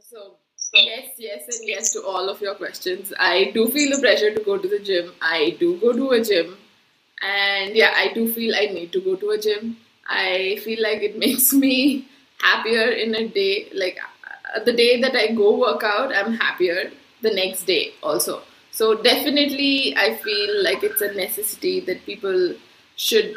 [0.00, 3.12] So, so, yes, yes, and yes to all of your questions.
[3.18, 5.12] I do feel the pressure to go to the gym.
[5.20, 6.56] I do go to a gym,
[7.22, 9.76] and yeah, I do feel I need to go to a gym.
[10.06, 12.08] I feel like it makes me
[12.40, 13.68] happier in a day.
[13.72, 13.98] Like
[14.54, 16.90] uh, the day that I go work out, I'm happier
[17.22, 18.42] the next day also.
[18.70, 22.54] So definitely, I feel like it's a necessity that people
[22.96, 23.34] should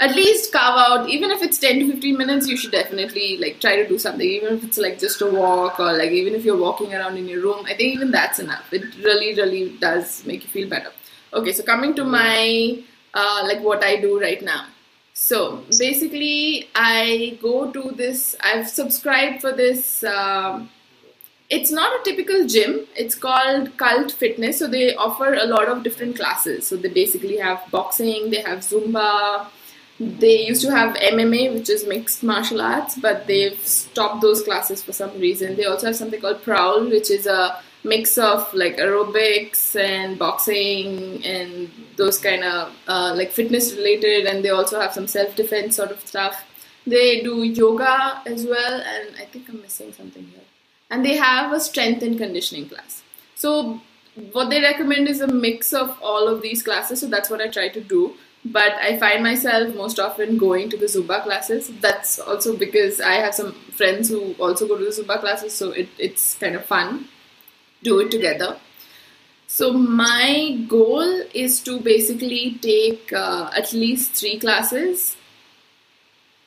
[0.00, 3.60] at least carve out even if it's 10 to 15 minutes you should definitely like
[3.60, 4.28] try to do something.
[4.28, 7.28] Even if it's like just a walk or like even if you're walking around in
[7.28, 8.72] your room i think even that's enough.
[8.72, 10.92] It really really does make you feel better.
[11.32, 12.82] Okay so coming to my
[13.14, 14.66] uh, like what i do right now.
[15.14, 20.70] So basically i go to this i've subscribed for this um,
[21.50, 22.86] it's not a typical gym.
[22.96, 24.58] It's called cult fitness.
[24.58, 26.66] So they offer a lot of different classes.
[26.66, 29.46] So they basically have boxing they have zumba
[30.00, 34.82] they used to have MMA, which is mixed martial arts, but they've stopped those classes
[34.82, 35.56] for some reason.
[35.56, 41.24] They also have something called Prowl, which is a mix of like aerobics and boxing
[41.24, 45.76] and those kind of uh, like fitness related, and they also have some self defense
[45.76, 46.44] sort of stuff.
[46.86, 50.40] They do yoga as well, and I think I'm missing something here.
[50.90, 53.02] And they have a strength and conditioning class.
[53.36, 53.80] So,
[54.32, 57.48] what they recommend is a mix of all of these classes, so that's what I
[57.48, 61.70] try to do but I find myself most often going to the Zumba classes.
[61.80, 65.70] That's also because I have some friends who also go to the Zumba classes, so
[65.70, 67.08] it, it's kind of fun.
[67.82, 68.58] Do it together.
[69.46, 75.16] So, my goal is to basically take uh, at least three classes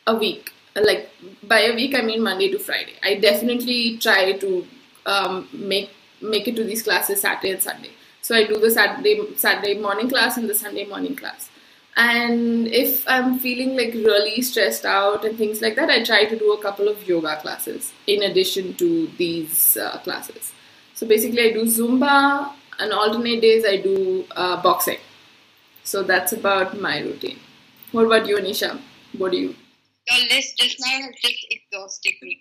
[0.05, 0.51] a week.
[0.75, 1.09] Like,
[1.43, 2.93] by a week, I mean Monday to Friday.
[3.03, 4.67] I definitely try to
[5.05, 5.89] um, make
[6.21, 7.91] make it to these classes Saturday and Sunday.
[8.21, 11.49] So I do the Saturday Saturday morning class and the Sunday morning class
[11.97, 16.37] and if i'm feeling like really stressed out and things like that i try to
[16.37, 20.53] do a couple of yoga classes in addition to these uh, classes.
[20.93, 22.53] So basically i do zumba.
[22.79, 24.99] And alternate days i do uh, boxing.
[25.83, 27.39] So that's about my routine.
[27.91, 28.79] What about you anisha?
[29.17, 29.55] What do you
[30.09, 32.39] your list just now has just exhausted me.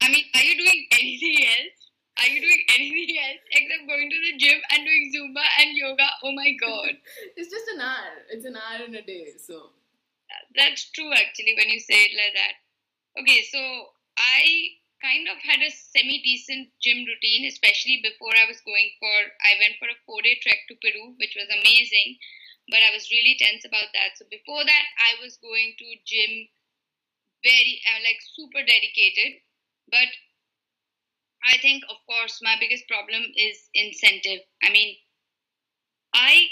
[0.00, 1.79] I mean are you doing anything else
[2.20, 6.08] are you doing anything else except going to the gym and doing Zumba and yoga?
[6.22, 6.92] Oh my god.
[7.36, 8.12] it's just an hour.
[8.28, 9.72] It's an hour in a day, so.
[10.54, 12.54] That's true actually when you say it like that.
[13.18, 13.58] Okay, so
[14.18, 19.16] I kind of had a semi decent gym routine, especially before I was going for,
[19.42, 22.20] I went for a four day trek to Peru, which was amazing,
[22.68, 24.20] but I was really tense about that.
[24.20, 26.52] So before that, I was going to gym
[27.42, 29.40] very, uh, like super dedicated,
[29.88, 30.10] but
[31.44, 34.40] I think, of course, my biggest problem is incentive.
[34.62, 34.96] I mean,
[36.14, 36.48] I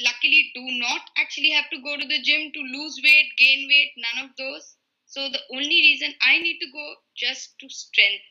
[0.00, 3.92] luckily do not actually have to go to the gym to lose weight, gain weight,
[3.96, 4.76] none of those.
[5.06, 8.24] So the only reason I need to go just to strength,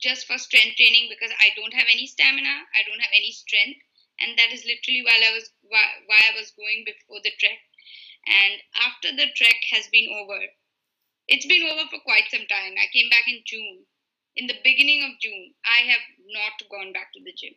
[0.00, 3.80] just for strength training because I don't have any stamina, I don't have any strength,
[4.20, 7.58] and that is literally while I was why, why I was going before the trek.
[8.26, 10.40] And after the trek has been over,
[11.28, 12.74] it's been over for quite some time.
[12.78, 13.86] I came back in June.
[14.36, 17.56] In the beginning of June, I have not gone back to the gym.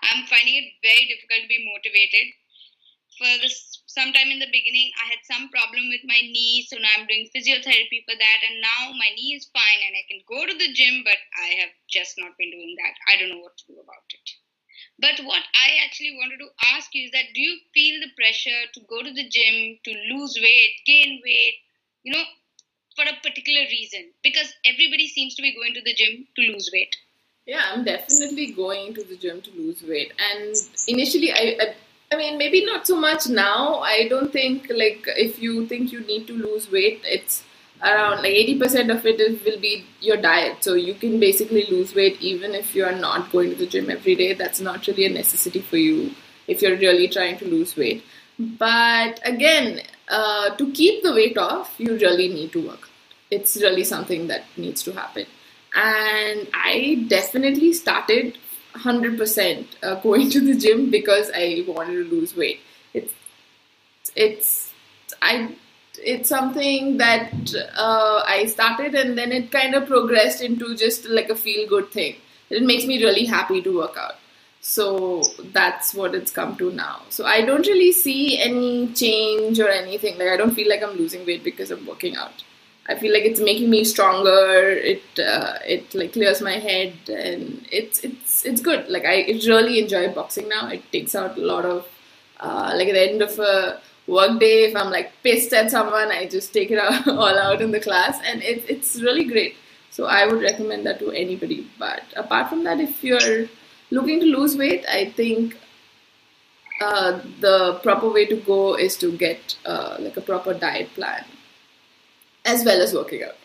[0.00, 2.32] I'm finding it very difficult to be motivated.
[3.20, 6.88] For this, sometime in the beginning, I had some problem with my knee, so now
[6.96, 10.44] I'm doing physiotherapy for that, and now my knee is fine and I can go
[10.44, 12.96] to the gym, but I have just not been doing that.
[13.08, 14.26] I don't know what to do about it.
[14.98, 18.72] But what I actually wanted to ask you is that do you feel the pressure
[18.72, 21.60] to go to the gym, to lose weight, gain weight,
[22.04, 22.24] you know,
[22.96, 24.10] for a particular reason?
[24.22, 26.96] Because everybody seems to be going to the gym to lose weight.
[27.46, 30.12] Yeah, I'm definitely going to the gym to lose weight.
[30.18, 30.56] And
[30.88, 31.74] initially, I, I,
[32.12, 33.76] I mean, maybe not so much now.
[33.80, 37.44] I don't think like if you think you need to lose weight, it's
[37.82, 40.64] around like 80% of it is, will be your diet.
[40.64, 43.90] So you can basically lose weight even if you are not going to the gym
[43.90, 44.32] every day.
[44.32, 46.12] That's not really a necessity for you
[46.48, 48.04] if you're really trying to lose weight.
[48.38, 52.85] But again, uh, to keep the weight off, you really need to work.
[53.30, 55.26] It's really something that needs to happen
[55.76, 58.38] and I definitely started
[58.74, 62.60] 100% uh, going to the gym because I wanted to lose weight.
[62.94, 63.12] It's
[64.14, 64.72] it's
[65.20, 65.54] I
[65.98, 67.32] it's something that
[67.76, 71.90] uh, I started and then it kind of progressed into just like a feel good
[71.90, 72.16] thing.
[72.48, 74.16] It makes me really happy to work out.
[74.60, 77.02] So that's what it's come to now.
[77.08, 80.18] So I don't really see any change or anything.
[80.18, 82.42] Like I don't feel like I'm losing weight because I'm working out.
[82.88, 84.70] I feel like it's making me stronger.
[84.70, 88.88] It uh, it like clears my head and it's it's it's good.
[88.88, 90.68] Like I really enjoy boxing now.
[90.68, 91.86] It takes out a lot of
[92.38, 94.64] uh, like at the end of a work day.
[94.66, 97.80] If I'm like pissed at someone, I just take it out, all out in the
[97.80, 99.56] class, and it, it's really great.
[99.90, 101.68] So I would recommend that to anybody.
[101.78, 103.48] But apart from that, if you're
[103.90, 105.56] looking to lose weight, I think
[106.80, 111.24] uh, the proper way to go is to get uh, like a proper diet plan
[112.46, 113.36] as well as working out?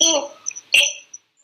[0.00, 0.30] So,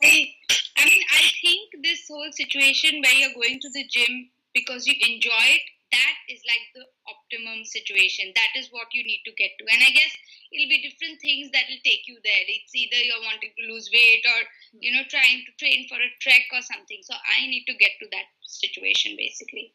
[0.02, 0.34] I,
[0.78, 4.94] I mean, I think this whole situation where you're going to the gym because you
[5.02, 8.32] enjoy it, that is like the optimum situation.
[8.36, 9.64] That is what you need to get to.
[9.72, 10.12] And I guess
[10.52, 12.44] it'll be different things that will take you there.
[12.44, 14.40] It's either you're wanting to lose weight or,
[14.76, 17.00] you know, trying to train for a trek or something.
[17.02, 19.72] So I need to get to that situation basically.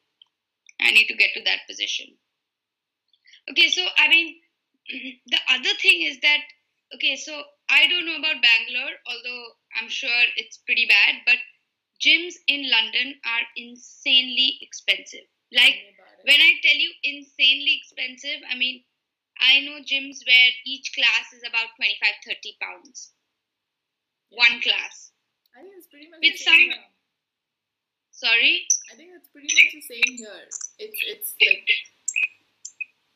[0.80, 2.13] I need to get to that position.
[3.50, 4.38] Okay, so I mean,
[5.34, 6.41] the other thing is that
[6.93, 9.46] okay so i don't know about bangalore although
[9.80, 11.38] i'm sure it's pretty bad but
[12.04, 15.24] gyms in london are insanely expensive.
[15.54, 15.78] Like
[16.26, 18.84] when i tell you insanely expensive i mean
[19.39, 23.13] i know gyms where each class is about 25 30 pounds.
[24.34, 25.12] One class.
[25.56, 26.74] I think it's pretty much with some here.
[28.10, 28.65] sorry?
[28.91, 30.41] I think it's pretty much the same here.
[30.80, 31.69] It's it's like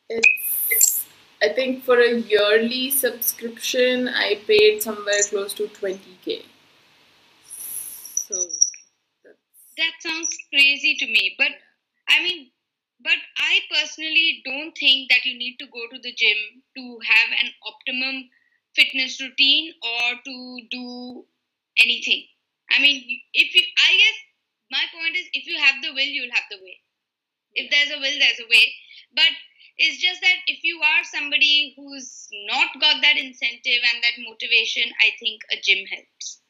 [0.08, 0.97] it's
[1.40, 6.42] I think for a yearly subscription, I paid somewhere close to 20k.
[7.44, 8.34] So
[9.76, 11.52] that sounds crazy to me, but
[12.08, 12.50] I mean,
[13.00, 17.30] but I personally don't think that you need to go to the gym to have
[17.40, 18.28] an optimum
[18.74, 21.24] fitness routine or to do
[21.78, 22.24] anything.
[22.70, 24.18] I mean, if you, I guess
[24.70, 26.78] my point is, if you have the will, you'll have the way.
[27.54, 28.66] If there's a will, there's a way.
[29.14, 29.32] But
[29.78, 34.90] it's just that if you are somebody who's not got that incentive and that motivation,
[35.00, 36.40] I think a gym helps.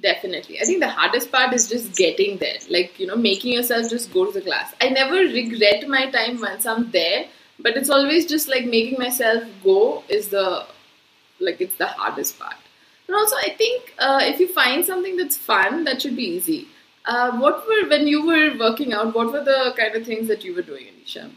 [0.00, 0.60] Definitely.
[0.60, 2.58] I think the hardest part is just getting there.
[2.70, 4.72] Like, you know, making yourself just go to the class.
[4.80, 7.26] I never regret my time once I'm there,
[7.58, 10.64] but it's always just like making myself go is the,
[11.40, 12.56] like, it's the hardest part.
[13.08, 16.68] And also, I think uh, if you find something that's fun, that should be easy.
[17.04, 20.44] Uh, what were, when you were working out, what were the kind of things that
[20.44, 21.30] you were doing, Anisha?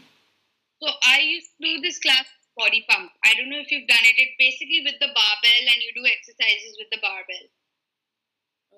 [0.82, 2.26] So I used to do this class
[2.58, 3.14] body pump.
[3.22, 4.18] I don't know if you've done it.
[4.18, 7.46] It's basically with the barbell and you do exercises with the barbell.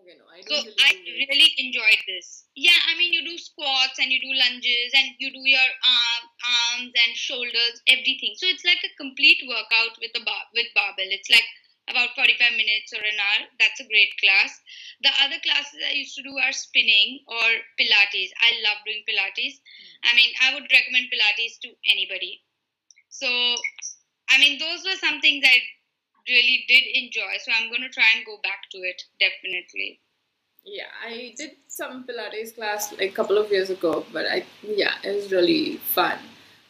[0.05, 0.45] Okay, no, I.
[0.45, 2.45] So I really enjoyed this.
[2.53, 6.25] Yeah, I mean you do squats and you do lunges and you do your arm,
[6.45, 8.37] arms and shoulders, everything.
[8.37, 11.09] So it's like a complete workout with a bar with barbell.
[11.09, 11.49] It's like
[11.89, 13.49] about 45 minutes or an hour.
[13.61, 14.57] That's a great class.
[15.03, 18.33] The other classes I used to do are spinning or Pilates.
[18.41, 19.61] I love doing Pilates.
[19.61, 22.43] Mm I mean, I would recommend Pilates to anybody.
[23.09, 23.27] So,
[24.29, 25.59] I mean, those were some things I
[26.29, 27.41] really did enjoy.
[27.43, 30.01] So I'm going to try and go back to it definitely.
[30.65, 34.95] Yeah, I did some Pilates class like a couple of years ago, but I yeah,
[35.05, 36.19] it was really fun.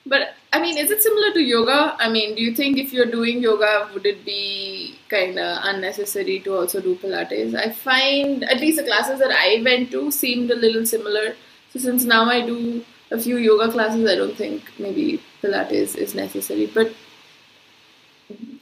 [0.05, 1.97] But I mean, is it similar to yoga?
[1.99, 4.84] I mean, do you think if you're doing yoga, would it be
[5.15, 7.55] kind of unnecessary to also do Pilates?
[7.55, 11.37] I find at least the classes that I went to seemed a little similar.
[11.71, 16.15] So since now I do a few yoga classes, I don't think maybe Pilates is
[16.15, 16.67] necessary.
[16.67, 16.93] But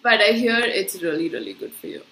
[0.03, 2.03] but I hear it's really really good for you.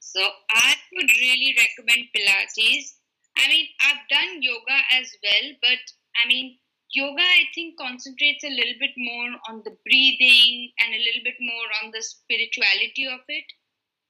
[0.00, 0.20] So
[0.50, 2.94] I would really recommend Pilates.
[3.38, 5.78] I mean, I've done yoga as well, but
[6.22, 6.58] I mean,
[6.92, 11.38] yoga i think concentrates a little bit more on the breathing and a little bit
[11.40, 13.44] more on the spirituality of it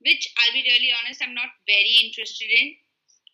[0.00, 2.74] which i'll be really honest i'm not very interested in.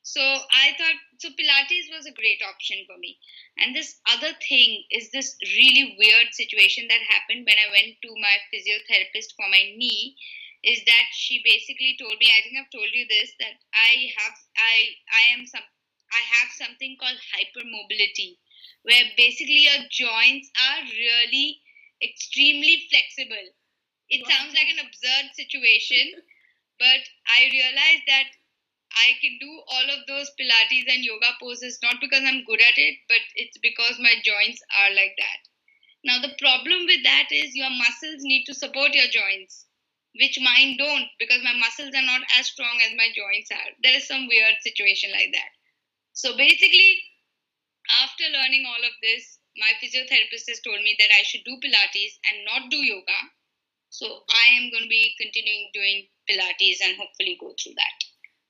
[0.02, 3.18] So i thought so pilates was a great option for me.
[3.58, 8.10] And this other thing is this really weird situation that happened when i went to
[8.22, 10.14] my physiotherapist for my knee
[10.62, 14.36] is that she basically told me i think i've told you this that i have
[14.58, 14.74] i
[15.14, 15.66] i am some
[16.10, 18.38] i have something called hypermobility
[18.82, 21.60] where basically your joints are really
[22.02, 23.46] extremely flexible.
[24.08, 24.30] It wow.
[24.30, 26.22] sounds like an absurd situation,
[26.78, 28.28] but I realized that
[28.92, 32.78] I can do all of those Pilates and yoga poses not because I'm good at
[32.78, 35.40] it, but it's because my joints are like that.
[36.04, 39.66] Now, the problem with that is your muscles need to support your joints,
[40.14, 43.70] which mine don't because my muscles are not as strong as my joints are.
[43.82, 45.50] There is some weird situation like that.
[46.12, 47.02] So, basically,
[48.02, 52.18] after learning all of this, my physiotherapist has told me that I should do Pilates
[52.30, 53.18] and not do yoga.
[53.90, 57.96] So I am going to be continuing doing Pilates and hopefully go through that.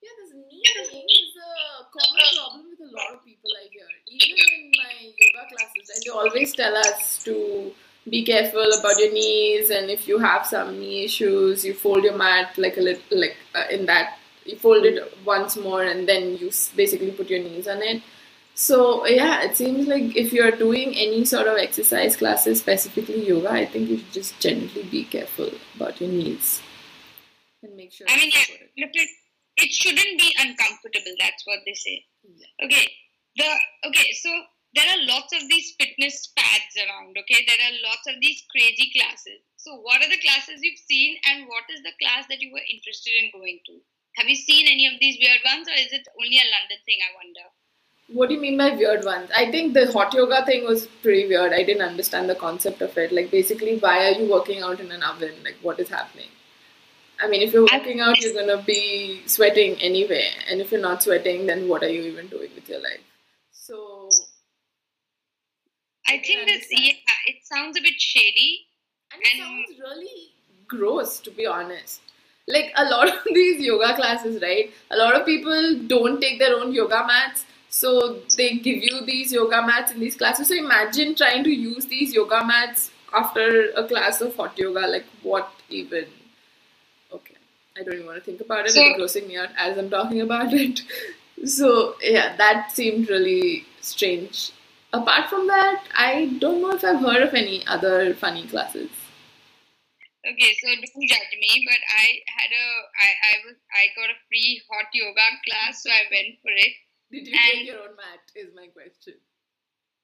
[0.03, 3.87] Yeah, this knee is a common problem with a lot of people I hear.
[4.09, 7.73] Even in my yoga classes, they always tell us to
[8.09, 12.17] be careful about your knees, and if you have some knee issues, you fold your
[12.17, 16.37] mat like a little, like uh, in that you fold it once more, and then
[16.37, 18.03] you basically put your knees on it.
[18.59, 23.53] So yeah, it seems like if you're doing any sort of exercise classes, specifically yoga,
[23.53, 26.63] I think you should just generally be careful about your knees
[27.67, 28.07] and make sure.
[28.09, 29.11] I mean, yeah, look, it,
[29.59, 31.15] it shouldn't be uncomfortable.
[31.19, 32.05] That's what they say.
[32.23, 32.65] Yeah.
[32.67, 32.87] Okay,
[33.37, 33.49] the
[33.91, 34.31] okay, so
[34.75, 37.19] there are lots of these fitness pads around.
[37.19, 39.43] Okay, there are lots of these crazy classes.
[39.57, 42.65] So, what are the classes you've seen, and what is the class that you were
[42.71, 43.83] interested in going to?
[44.17, 47.01] Have you seen any of these weird ones, or is it only a London thing?
[47.05, 47.47] I wonder.
[48.09, 49.31] What do you mean by weird ones?
[49.37, 51.53] I think the hot yoga thing was pretty weird.
[51.53, 53.11] I didn't understand the concept of it.
[53.11, 55.35] Like, basically, why are you working out in an oven?
[55.43, 56.29] Like, what is happening?
[57.21, 60.29] I mean, if you're working out, you're gonna be sweating anyway.
[60.49, 63.01] And if you're not sweating, then what are you even doing with your life?
[63.51, 64.09] So.
[66.07, 66.93] I think that, yeah,
[67.27, 68.67] it sounds a bit shady.
[69.13, 70.31] And it and sounds really
[70.69, 72.03] gross, to be honest.
[72.47, 74.71] Like, a lot of these yoga classes, right?
[74.93, 77.46] A lot of people don't take their own yoga mats
[77.77, 80.49] so they give you these yoga mats in these classes.
[80.49, 84.87] So imagine trying to use these yoga mats after a class of hot yoga.
[84.87, 86.07] Like what even?
[87.13, 87.37] Okay,
[87.77, 88.71] I don't even want to think about it.
[88.71, 90.81] So, it's grossing me out as I'm talking about it.
[91.45, 94.53] So yeah, that seemed really strange.
[94.95, 98.89] Apart from that, I don't know if I've heard of any other funny classes.
[100.25, 102.07] Okay, so don't judge me, but I
[102.41, 102.67] had a
[103.05, 106.73] I I was I got a free hot yoga class, so I went for it
[107.11, 108.23] did you and take your own mat?
[108.35, 109.15] Is my question.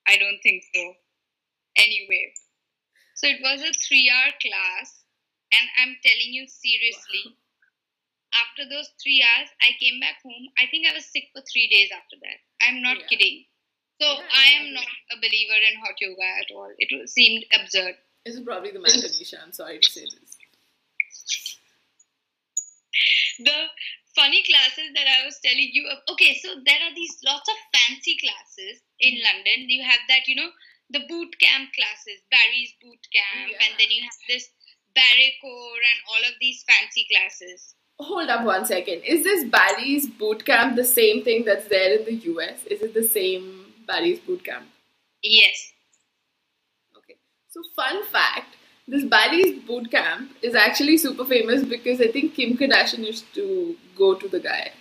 [0.06, 0.82] I don't think so.
[1.76, 2.34] Anyway,
[3.14, 5.04] so it was a three-hour class,
[5.52, 7.24] and I'm telling you seriously.
[7.26, 7.38] Wow.
[8.32, 10.48] After those three hours, I came back home.
[10.56, 12.40] I think I was sick for three days after that.
[12.64, 13.06] I'm not yeah.
[13.12, 13.44] kidding.
[14.00, 16.72] So yeah, I am not a believer in hot yoga at all.
[16.78, 17.94] It seemed absurd.
[18.24, 19.36] This is probably the mat, Anisha.
[19.44, 20.32] I'm sorry to say this.
[23.38, 23.68] The
[24.14, 25.88] funny classes that I was telling you.
[26.12, 29.24] Okay, so there are these lots of fancy classes in hmm.
[29.24, 29.68] London.
[29.68, 30.50] You have that, you know,
[30.90, 33.64] the boot camp classes, Barry's boot camp, yeah.
[33.64, 34.48] and then you have this
[34.94, 37.74] Barre-Core and all of these fancy classes.
[37.98, 39.02] Hold up one second.
[39.04, 42.64] Is this Barry's boot camp the same thing that's there in the US?
[42.64, 44.66] Is it the same Barry's boot camp?
[45.22, 45.72] Yes.
[46.96, 47.16] Okay.
[47.48, 48.56] So, fun fact
[48.92, 53.74] this Barry's boot camp is actually super famous because I think Kim Kardashian used to
[53.96, 54.72] go to the guy.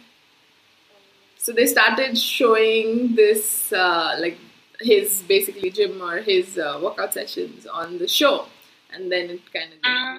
[1.38, 4.38] So they started showing this, uh, like
[4.82, 8.48] his basically gym or his uh, workout sessions on the show,
[8.94, 9.80] and then it kind of.
[9.82, 10.18] Uh,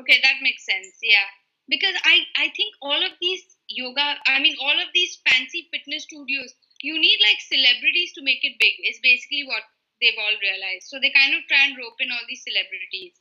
[0.00, 0.20] okay.
[0.22, 0.98] that makes sense.
[1.02, 1.28] Yeah,
[1.68, 6.04] because I I think all of these yoga, I mean all of these fancy fitness
[6.04, 8.74] studios, you need like celebrities to make it big.
[8.88, 9.64] Is basically what
[10.00, 10.88] they've all realized.
[10.88, 13.14] So they kind of try and rope in all these celebrities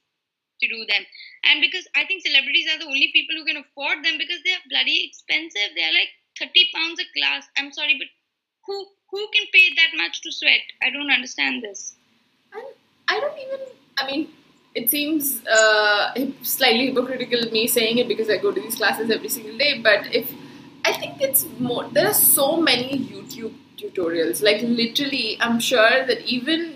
[0.61, 1.03] to do them.
[1.45, 4.63] And because I think celebrities are the only people who can afford them because they're
[4.69, 5.75] bloody expensive.
[5.75, 7.45] They're like 30 pounds a class.
[7.57, 8.09] I'm sorry, but
[8.65, 10.65] who who can pay that much to sweat?
[10.84, 11.95] I don't understand this.
[13.07, 13.59] I don't even.
[13.97, 14.28] I mean,
[14.75, 19.30] it seems uh, slightly hypocritical me saying it because I go to these classes every
[19.30, 19.82] single day.
[19.82, 20.32] But if
[20.84, 24.43] I think it's more, there are so many YouTube tutorials.
[24.43, 26.75] Like literally, I'm sure that even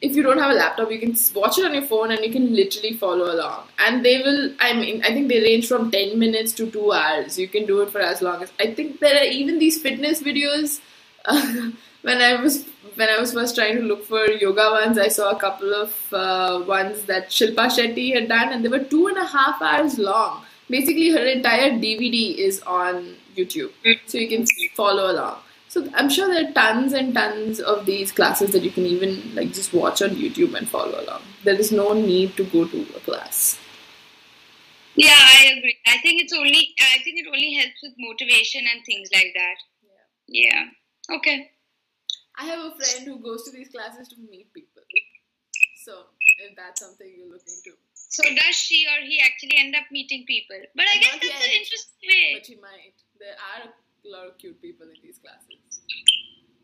[0.00, 2.32] if you don't have a laptop, you can watch it on your phone and you
[2.32, 3.64] can literally follow along.
[3.78, 7.38] And they will, I mean, I think they range from 10 minutes to 2 hours.
[7.38, 8.50] You can do it for as long as.
[8.58, 10.80] I think there are even these fitness videos.
[11.24, 11.70] Uh,
[12.02, 15.30] when I was when I was first trying to look for yoga ones, I saw
[15.30, 19.18] a couple of uh, ones that Shilpa Shetty had done, and they were two and
[19.18, 20.44] a half hours long.
[20.68, 23.70] Basically, her entire DVD is on YouTube,
[24.06, 25.38] so you can follow along.
[25.70, 29.36] So I'm sure there are tons and tons of these classes that you can even
[29.36, 31.22] like just watch on YouTube and follow along.
[31.44, 33.56] There is no need to go to a class.
[34.96, 35.76] Yeah, I agree.
[35.86, 39.54] I think it's only I think it only helps with motivation and things like that.
[40.26, 40.42] Yeah.
[40.42, 41.16] Yeah.
[41.16, 41.52] Okay.
[42.36, 44.82] I have a friend who goes to these classes to meet people.
[45.84, 46.10] So
[46.40, 47.70] if that's something you're looking to.
[47.94, 50.58] So does she or he actually end up meeting people?
[50.74, 52.34] But I guess that's yet, an interesting way.
[52.34, 52.98] But he might.
[53.20, 53.70] There are
[54.04, 55.80] a lot of cute people in these classes.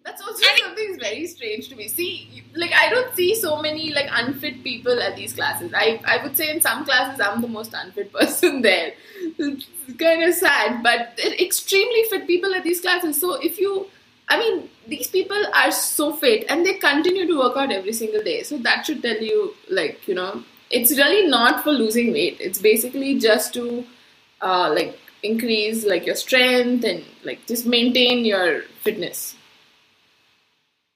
[0.05, 1.89] That's also I something very strange to me.
[1.89, 5.73] See, like I don't see so many like unfit people at these classes.
[5.75, 8.93] I I would say in some classes I'm the most unfit person there.
[9.39, 9.67] It's
[9.99, 13.21] kind of sad, but extremely fit people at these classes.
[13.21, 13.89] So if you,
[14.29, 18.23] I mean, these people are so fit and they continue to work out every single
[18.23, 18.45] day.
[18.45, 22.37] So that should tell you, like you know, it's really not for losing weight.
[22.39, 23.85] It's basically just to,
[24.41, 29.35] uh, like increase like your strength and like just maintain your fitness.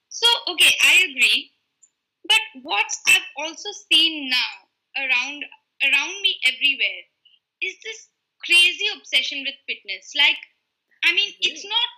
[0.09, 1.51] So, okay, I agree.
[2.27, 5.43] But what I've also seen now around
[5.83, 7.01] around me everywhere
[7.61, 8.07] is this
[8.45, 10.13] crazy obsession with fitness.
[10.15, 10.37] Like,
[11.03, 11.89] I mean, it's not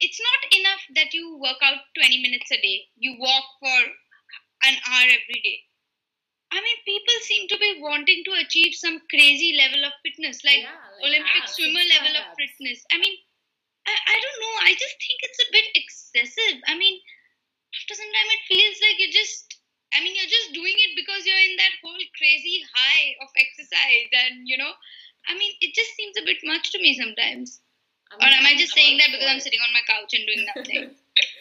[0.00, 2.86] it's not enough that you work out 20 minutes a day.
[2.96, 3.80] You walk for
[4.64, 5.67] an hour every day.
[6.50, 10.64] I mean, people seem to be wanting to achieve some crazy level of fitness, like,
[10.64, 12.24] yeah, like Olympic abs, swimmer level abs.
[12.24, 12.84] of fitness.
[12.88, 13.16] I mean,
[13.84, 14.54] I, I don't know.
[14.64, 16.56] I just think it's a bit excessive.
[16.64, 17.00] I mean,
[17.76, 19.60] after some time it feels like you're just
[19.92, 24.08] I mean you're just doing it because you're in that whole crazy high of exercise
[24.12, 24.72] and you know
[25.28, 27.60] I mean it just seems a bit much to me sometimes.
[28.08, 30.24] I mean, or am I just saying that because I'm sitting on my couch and
[30.24, 30.96] doing nothing?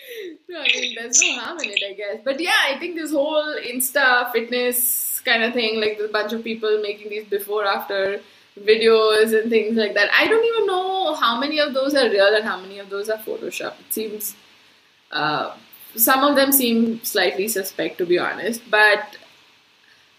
[0.50, 2.22] no, I mean there's no harm in it, I guess.
[2.24, 6.44] But yeah, I think this whole Insta fitness kind of thing, like a bunch of
[6.44, 8.22] people making these before after
[8.60, 10.10] videos and things like that.
[10.12, 13.10] I don't even know how many of those are real and how many of those
[13.10, 13.80] are Photoshop.
[13.80, 14.36] It seems
[15.12, 15.56] uh,
[15.96, 19.18] some of them seem slightly suspect to be honest but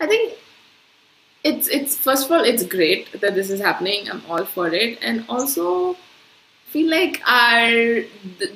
[0.01, 0.35] i think
[1.45, 4.99] it's it's first of all it's great that this is happening i'm all for it
[5.03, 5.97] and also
[6.73, 8.03] feel like our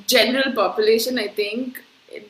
[0.06, 1.82] general population i think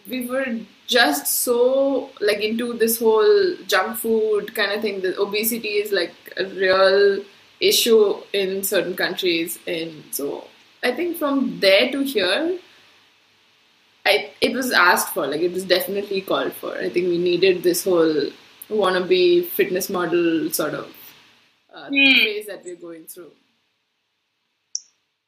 [0.08, 0.46] we were
[0.86, 6.14] just so like into this whole junk food kind of thing the obesity is like
[6.36, 7.24] a real
[7.60, 10.44] issue in certain countries and so
[10.82, 12.58] i think from there to here
[14.04, 16.76] I it was asked for, like it was definitely called for.
[16.76, 18.30] I think we needed this whole
[18.68, 20.92] wannabe fitness model sort of
[21.74, 22.16] uh, mm.
[22.16, 23.30] phase that we're going through.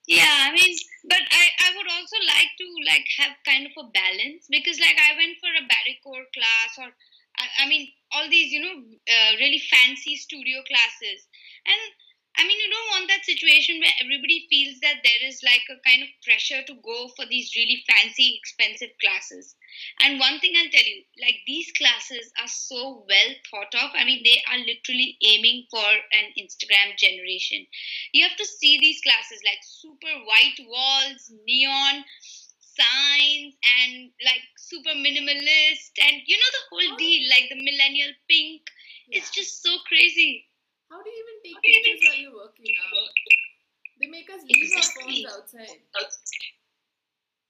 [0.06, 0.76] Yeah, I mean,
[1.08, 4.96] but I, I would also like to like have kind of a balance because like
[5.00, 6.92] I went for a Barre Core class or
[7.40, 11.24] I, I mean all these you know uh, really fancy studio classes.
[11.64, 11.80] And
[12.36, 15.78] I mean, you don't want that situation where everybody feels that there is like a
[15.86, 19.54] kind of pressure to go for these really fancy, expensive classes.
[20.02, 23.90] And one thing I'll tell you, like these classes are so well thought of.
[23.94, 27.66] I mean, they are literally aiming for an Instagram generation.
[28.12, 32.02] You have to see these classes like super white walls, neon
[32.74, 36.98] signs, and like super minimalist, and you know the whole oh.
[36.98, 38.62] deal, like the millennial pink.
[39.06, 39.18] Yeah.
[39.18, 40.46] It's just so crazy.
[40.94, 43.10] How do you even take pictures while you're working out?
[43.98, 45.82] They make us leave our phones outside.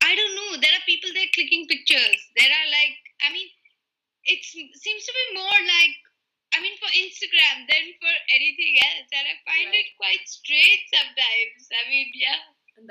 [0.01, 0.57] I don't know.
[0.64, 2.16] There are people there clicking pictures.
[2.40, 3.45] There are like, I mean,
[4.24, 5.92] it seems to be more like,
[6.57, 9.12] I mean, for Instagram than for anything else.
[9.12, 9.76] And I find right.
[9.76, 11.68] it quite strange sometimes.
[11.68, 12.40] I mean, yeah.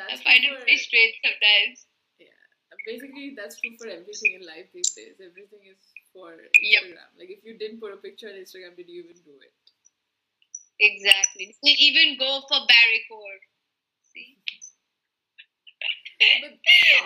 [0.06, 1.90] I find it very strange sometimes.
[2.22, 2.30] Yeah.
[2.86, 5.18] Basically, that's true for everything in life these days.
[5.18, 5.82] Everything is
[6.14, 6.94] for Instagram.
[6.94, 7.18] Yep.
[7.18, 9.50] Like, if you didn't put a picture on Instagram, did you even do it?
[10.80, 11.56] Exactly.
[11.64, 13.40] They even go for Barre Core.
[14.14, 14.38] See?
[16.42, 16.52] but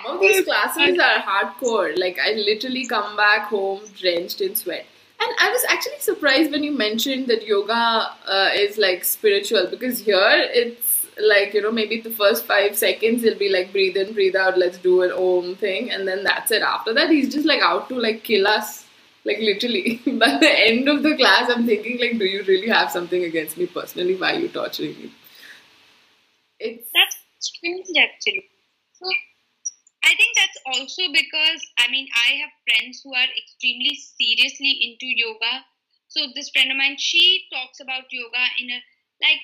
[0.03, 1.97] some of these classes are hardcore.
[1.97, 4.85] Like I literally come back home drenched in sweat.
[5.19, 9.99] And I was actually surprised when you mentioned that yoga uh, is like spiritual because
[9.99, 14.13] here it's like you know maybe the first five seconds he'll be like breathe in
[14.13, 17.47] breathe out let's do an om thing and then that's it after that he's just
[17.47, 18.85] like out to like kill us
[19.27, 22.91] like literally by the end of the class i'm thinking like do you really have
[22.91, 24.15] something against me personally?
[24.15, 25.11] Why are you torturing me?
[26.59, 28.45] It's that's strange actually.
[28.93, 29.05] So
[30.03, 35.05] i think that's also because i mean i have friends who are extremely seriously into
[35.05, 35.65] yoga.
[36.07, 38.79] So this friend of mine she talks about yoga in a
[39.21, 39.41] like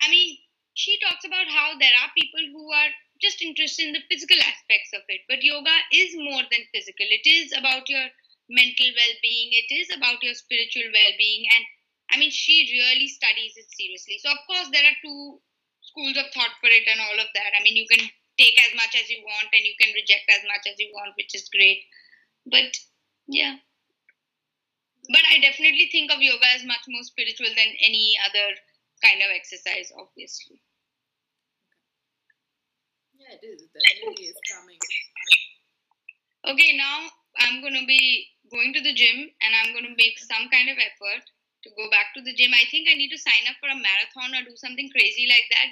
[0.00, 0.38] I mean,
[0.74, 4.92] she talks about how there are people who are just interested in the physical aspects
[4.94, 7.06] of it, but yoga is more than physical.
[7.10, 8.06] It is about your
[8.48, 11.64] mental well being, it is about your spiritual well being, and
[12.10, 14.16] I mean, she really studies it seriously.
[14.24, 15.40] So, of course, there are two
[15.84, 17.52] schools of thought for it and all of that.
[17.52, 18.00] I mean, you can
[18.40, 21.12] take as much as you want and you can reject as much as you want,
[21.20, 21.84] which is great.
[22.48, 22.72] But
[23.28, 23.60] yeah.
[25.12, 28.56] But I definitely think of yoga as much more spiritual than any other
[29.04, 30.60] kind of exercise, obviously.
[33.16, 33.62] Yeah, it is.
[33.62, 34.80] It definitely is coming.
[36.48, 40.18] Okay, now I'm going to be going to the gym and I'm going to make
[40.18, 41.24] some kind of effort
[41.64, 42.52] to go back to the gym.
[42.54, 45.46] I think I need to sign up for a marathon or do something crazy like
[45.50, 45.68] that,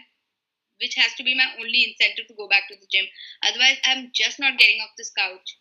[0.81, 3.07] which has to be my only incentive to go back to the gym.
[3.43, 5.59] Otherwise, I'm just not getting off this couch.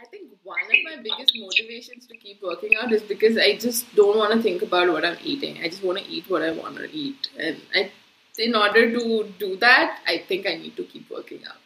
[0.00, 3.94] I think one of my biggest motivations to keep working out is because I just
[3.94, 5.62] don't want to think about what I'm eating.
[5.62, 7.28] I just want to eat what I want to eat.
[7.38, 7.92] And I,
[8.38, 11.62] in order to do that, I think I need to keep working out.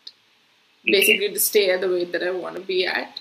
[0.85, 3.19] Basically, to stay at the weight that I want to be at.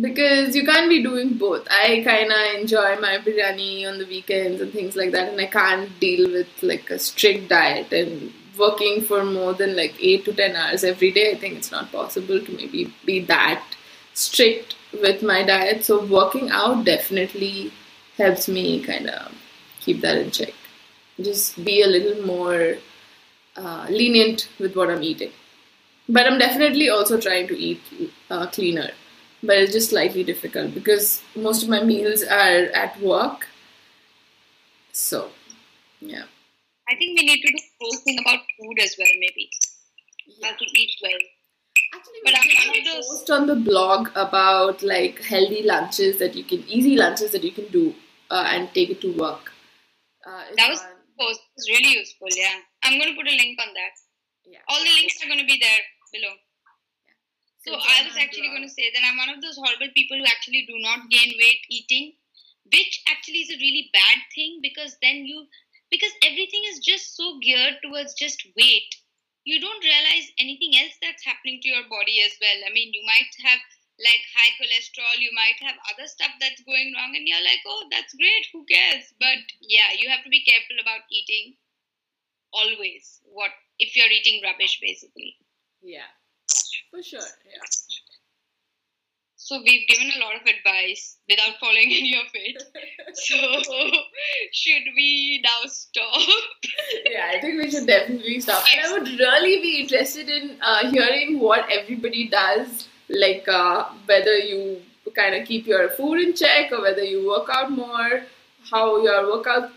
[0.00, 1.66] Because you can't be doing both.
[1.70, 5.46] I kind of enjoy my biryani on the weekends and things like that, and I
[5.46, 10.32] can't deal with like a strict diet and working for more than like 8 to
[10.34, 11.32] 10 hours every day.
[11.32, 13.62] I think it's not possible to maybe be that
[14.14, 15.84] strict with my diet.
[15.84, 17.72] So working out definitely
[18.16, 19.32] helps me kind of
[19.80, 20.54] keep that in check.
[21.20, 22.76] Just be a little more
[23.56, 25.30] uh, lenient with what I'm eating.
[26.08, 27.80] But I'm definitely also trying to eat
[28.30, 28.90] uh, cleaner.
[29.46, 33.46] But it's just slightly difficult because most of my meals are at work.
[34.92, 35.30] So,
[36.00, 36.24] yeah.
[36.88, 39.48] I think we need to do a whole thing about food as well, maybe.
[40.26, 40.48] Yeah.
[40.48, 41.20] How to eat well.
[41.94, 46.96] Actually, but I post on the blog about like healthy lunches that you can, easy
[46.96, 47.94] lunches that you can do
[48.30, 49.52] uh, and take it to work.
[50.26, 50.80] Uh, that was
[51.18, 52.28] post was really useful.
[52.34, 53.94] Yeah, I'm going to put a link on that.
[54.44, 54.58] Yeah.
[54.68, 55.82] All the links are going to be there
[56.12, 56.34] below.
[57.66, 60.24] So I was actually going to say that I'm one of those horrible people who
[60.24, 62.14] actually do not gain weight eating,
[62.70, 65.46] which actually is a really bad thing because then you
[65.90, 68.94] because everything is just so geared towards just weight
[69.46, 72.66] you don't realize anything else that's happening to your body as well.
[72.66, 73.62] I mean, you might have
[73.96, 77.86] like high cholesterol, you might have other stuff that's going wrong, and you're like, oh,
[77.88, 79.14] that's great, who cares?
[79.22, 81.56] But yeah, you have to be careful about eating
[82.52, 83.22] always.
[83.24, 85.38] What if you're eating rubbish, basically?
[85.80, 86.10] Yeah,
[86.96, 87.20] for sure.
[87.20, 87.66] Yeah.
[89.36, 92.62] So we've given a lot of advice without following any of it.
[93.14, 93.36] so
[94.52, 96.28] should we now stop?
[97.08, 98.64] yeah, I think we should definitely stop.
[98.72, 104.36] And I would really be interested in uh, hearing what everybody does, like uh, whether
[104.36, 104.80] you
[105.14, 108.22] kind of keep your food in check or whether you work out more,
[108.68, 109.70] how your workout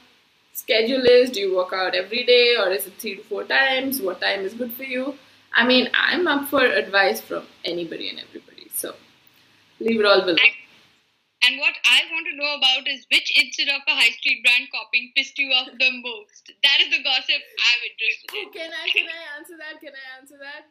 [0.53, 1.29] schedule is.
[1.29, 4.01] Do you work out every day or is it three to four times?
[4.01, 5.13] What time is good for you?
[5.53, 8.69] I mean, I'm up for advice from anybody and everybody.
[8.73, 8.95] So
[9.79, 10.37] leave it all below.
[11.47, 14.67] And what I want to know about is which instead of a high street brand
[14.75, 16.51] copying pissed you off the most.
[16.63, 18.51] That is the gossip I'm interested in.
[18.51, 19.79] Can I can I answer that?
[19.79, 20.67] Can I answer that?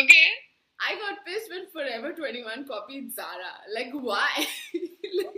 [0.00, 0.28] Okay.
[0.80, 3.60] I got pissed when Forever 21 copied Zara.
[3.74, 4.28] Like why?
[4.34, 5.36] like,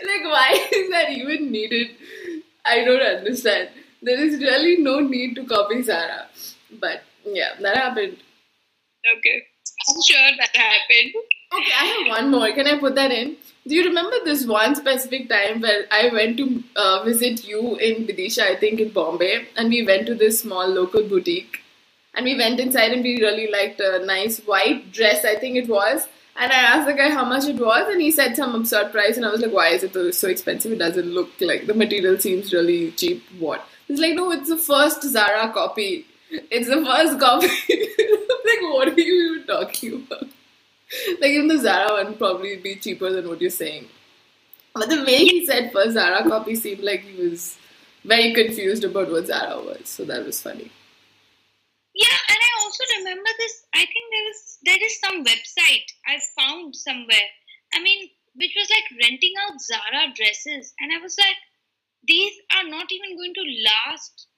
[0.06, 1.96] like why is that even needed?
[2.64, 3.70] I don't understand.
[4.04, 6.26] There is really no need to copy Zara.
[6.78, 8.18] But yeah, that happened.
[9.16, 9.42] Okay.
[9.88, 11.14] I'm sure that happened.
[11.54, 12.52] Okay, I have one more.
[12.52, 13.36] Can I put that in?
[13.66, 18.06] Do you remember this one specific time where I went to uh, visit you in
[18.06, 21.60] Vidisha, I think in Bombay, and we went to this small local boutique,
[22.14, 25.68] and we went inside and we really liked a nice white dress, I think it
[25.68, 26.06] was.
[26.36, 29.16] And I asked the guy how much it was, and he said some absurd price,
[29.16, 30.72] and I was like, "Why is it so expensive?
[30.72, 33.64] It doesn't look like the material seems really cheap." What?
[33.88, 37.46] He's like, "No, it's the first Zara copy." It's the first copy.
[38.48, 40.28] like, what are you even talking about?
[41.20, 43.86] Like, even the Zara one probably be cheaper than what you're saying.
[44.74, 47.56] But the way he said first Zara copy seemed like he was
[48.04, 49.88] very confused about what Zara was.
[49.88, 50.70] So that was funny.
[51.94, 53.64] Yeah, and I also remember this.
[53.72, 57.28] I think there was there is some website I found somewhere.
[57.72, 61.36] I mean, which was like renting out Zara dresses, and I was like,
[62.06, 64.28] these are not even going to last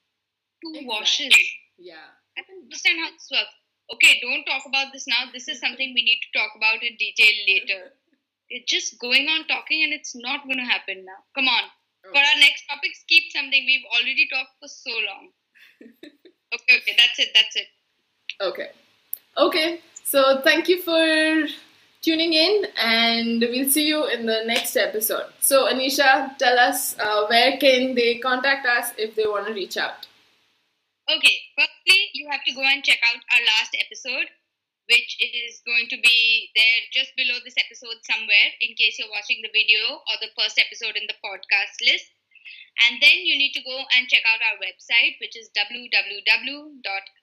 [0.62, 0.88] two exactly.
[0.88, 1.36] washes.
[1.78, 2.08] Yeah.
[2.36, 3.54] I don't understand how this works.
[3.94, 5.30] Okay, don't talk about this now.
[5.32, 7.92] This is something we need to talk about in detail later.
[8.48, 11.18] It's just going on talking and it's not going to happen now.
[11.34, 11.64] Come on.
[12.06, 12.14] Okay.
[12.14, 13.58] For our next topics, keep something.
[13.66, 15.30] We've already talked for so long.
[15.82, 17.30] okay, okay, that's it.
[17.34, 17.66] That's it.
[18.40, 18.70] Okay.
[19.36, 19.80] Okay.
[20.04, 21.48] So thank you for
[22.06, 25.26] tuning in and we'll see you in the next episode.
[25.40, 29.76] So Anisha, tell us uh, where can they contact us if they want to reach
[29.76, 30.06] out?
[31.10, 34.30] Okay, firstly, you have to go and check out our last episode,
[34.86, 39.42] which is going to be there just below this episode somewhere in case you're watching
[39.42, 42.06] the video or the first episode in the podcast list.
[42.86, 45.50] And then you need to go and check out our website, which is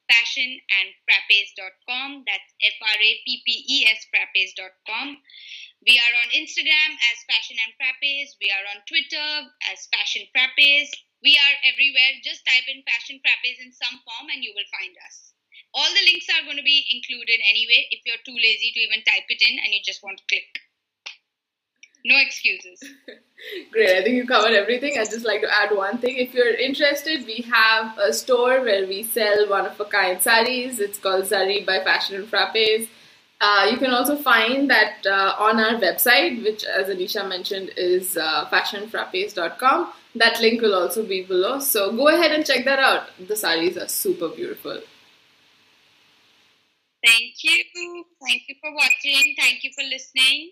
[0.04, 2.24] www.fashionandfrappes.com.
[2.28, 5.18] That's F R A P P E S frappes.com.
[5.86, 8.36] We are on Instagram as Fashion and Frappes.
[8.40, 10.90] We are on Twitter as Fashion Frappes.
[11.24, 12.20] We are everywhere.
[12.24, 15.34] Just type in Fashion Frappes in some form and you will find us.
[15.74, 19.04] All the links are going to be included anyway if you're too lazy to even
[19.04, 20.60] type it in and you just want to click.
[22.06, 22.84] No excuses.
[23.72, 23.98] Great.
[23.98, 24.98] I think you covered everything.
[25.00, 26.18] I'd just like to add one thing.
[26.18, 30.80] If you're interested, we have a store where we sell one of a kind saris.
[30.80, 32.90] It's called Zari by Fashion and Frappes.
[33.40, 38.16] Uh, you can also find that uh, on our website, which, as Anisha mentioned, is
[38.16, 39.92] uh, fashionfrappes.com.
[40.16, 41.60] That link will also be below.
[41.60, 43.08] So go ahead and check that out.
[43.28, 44.80] The saris are super beautiful.
[47.06, 48.06] Thank you.
[48.26, 49.36] Thank you for watching.
[49.38, 50.52] Thank you for listening.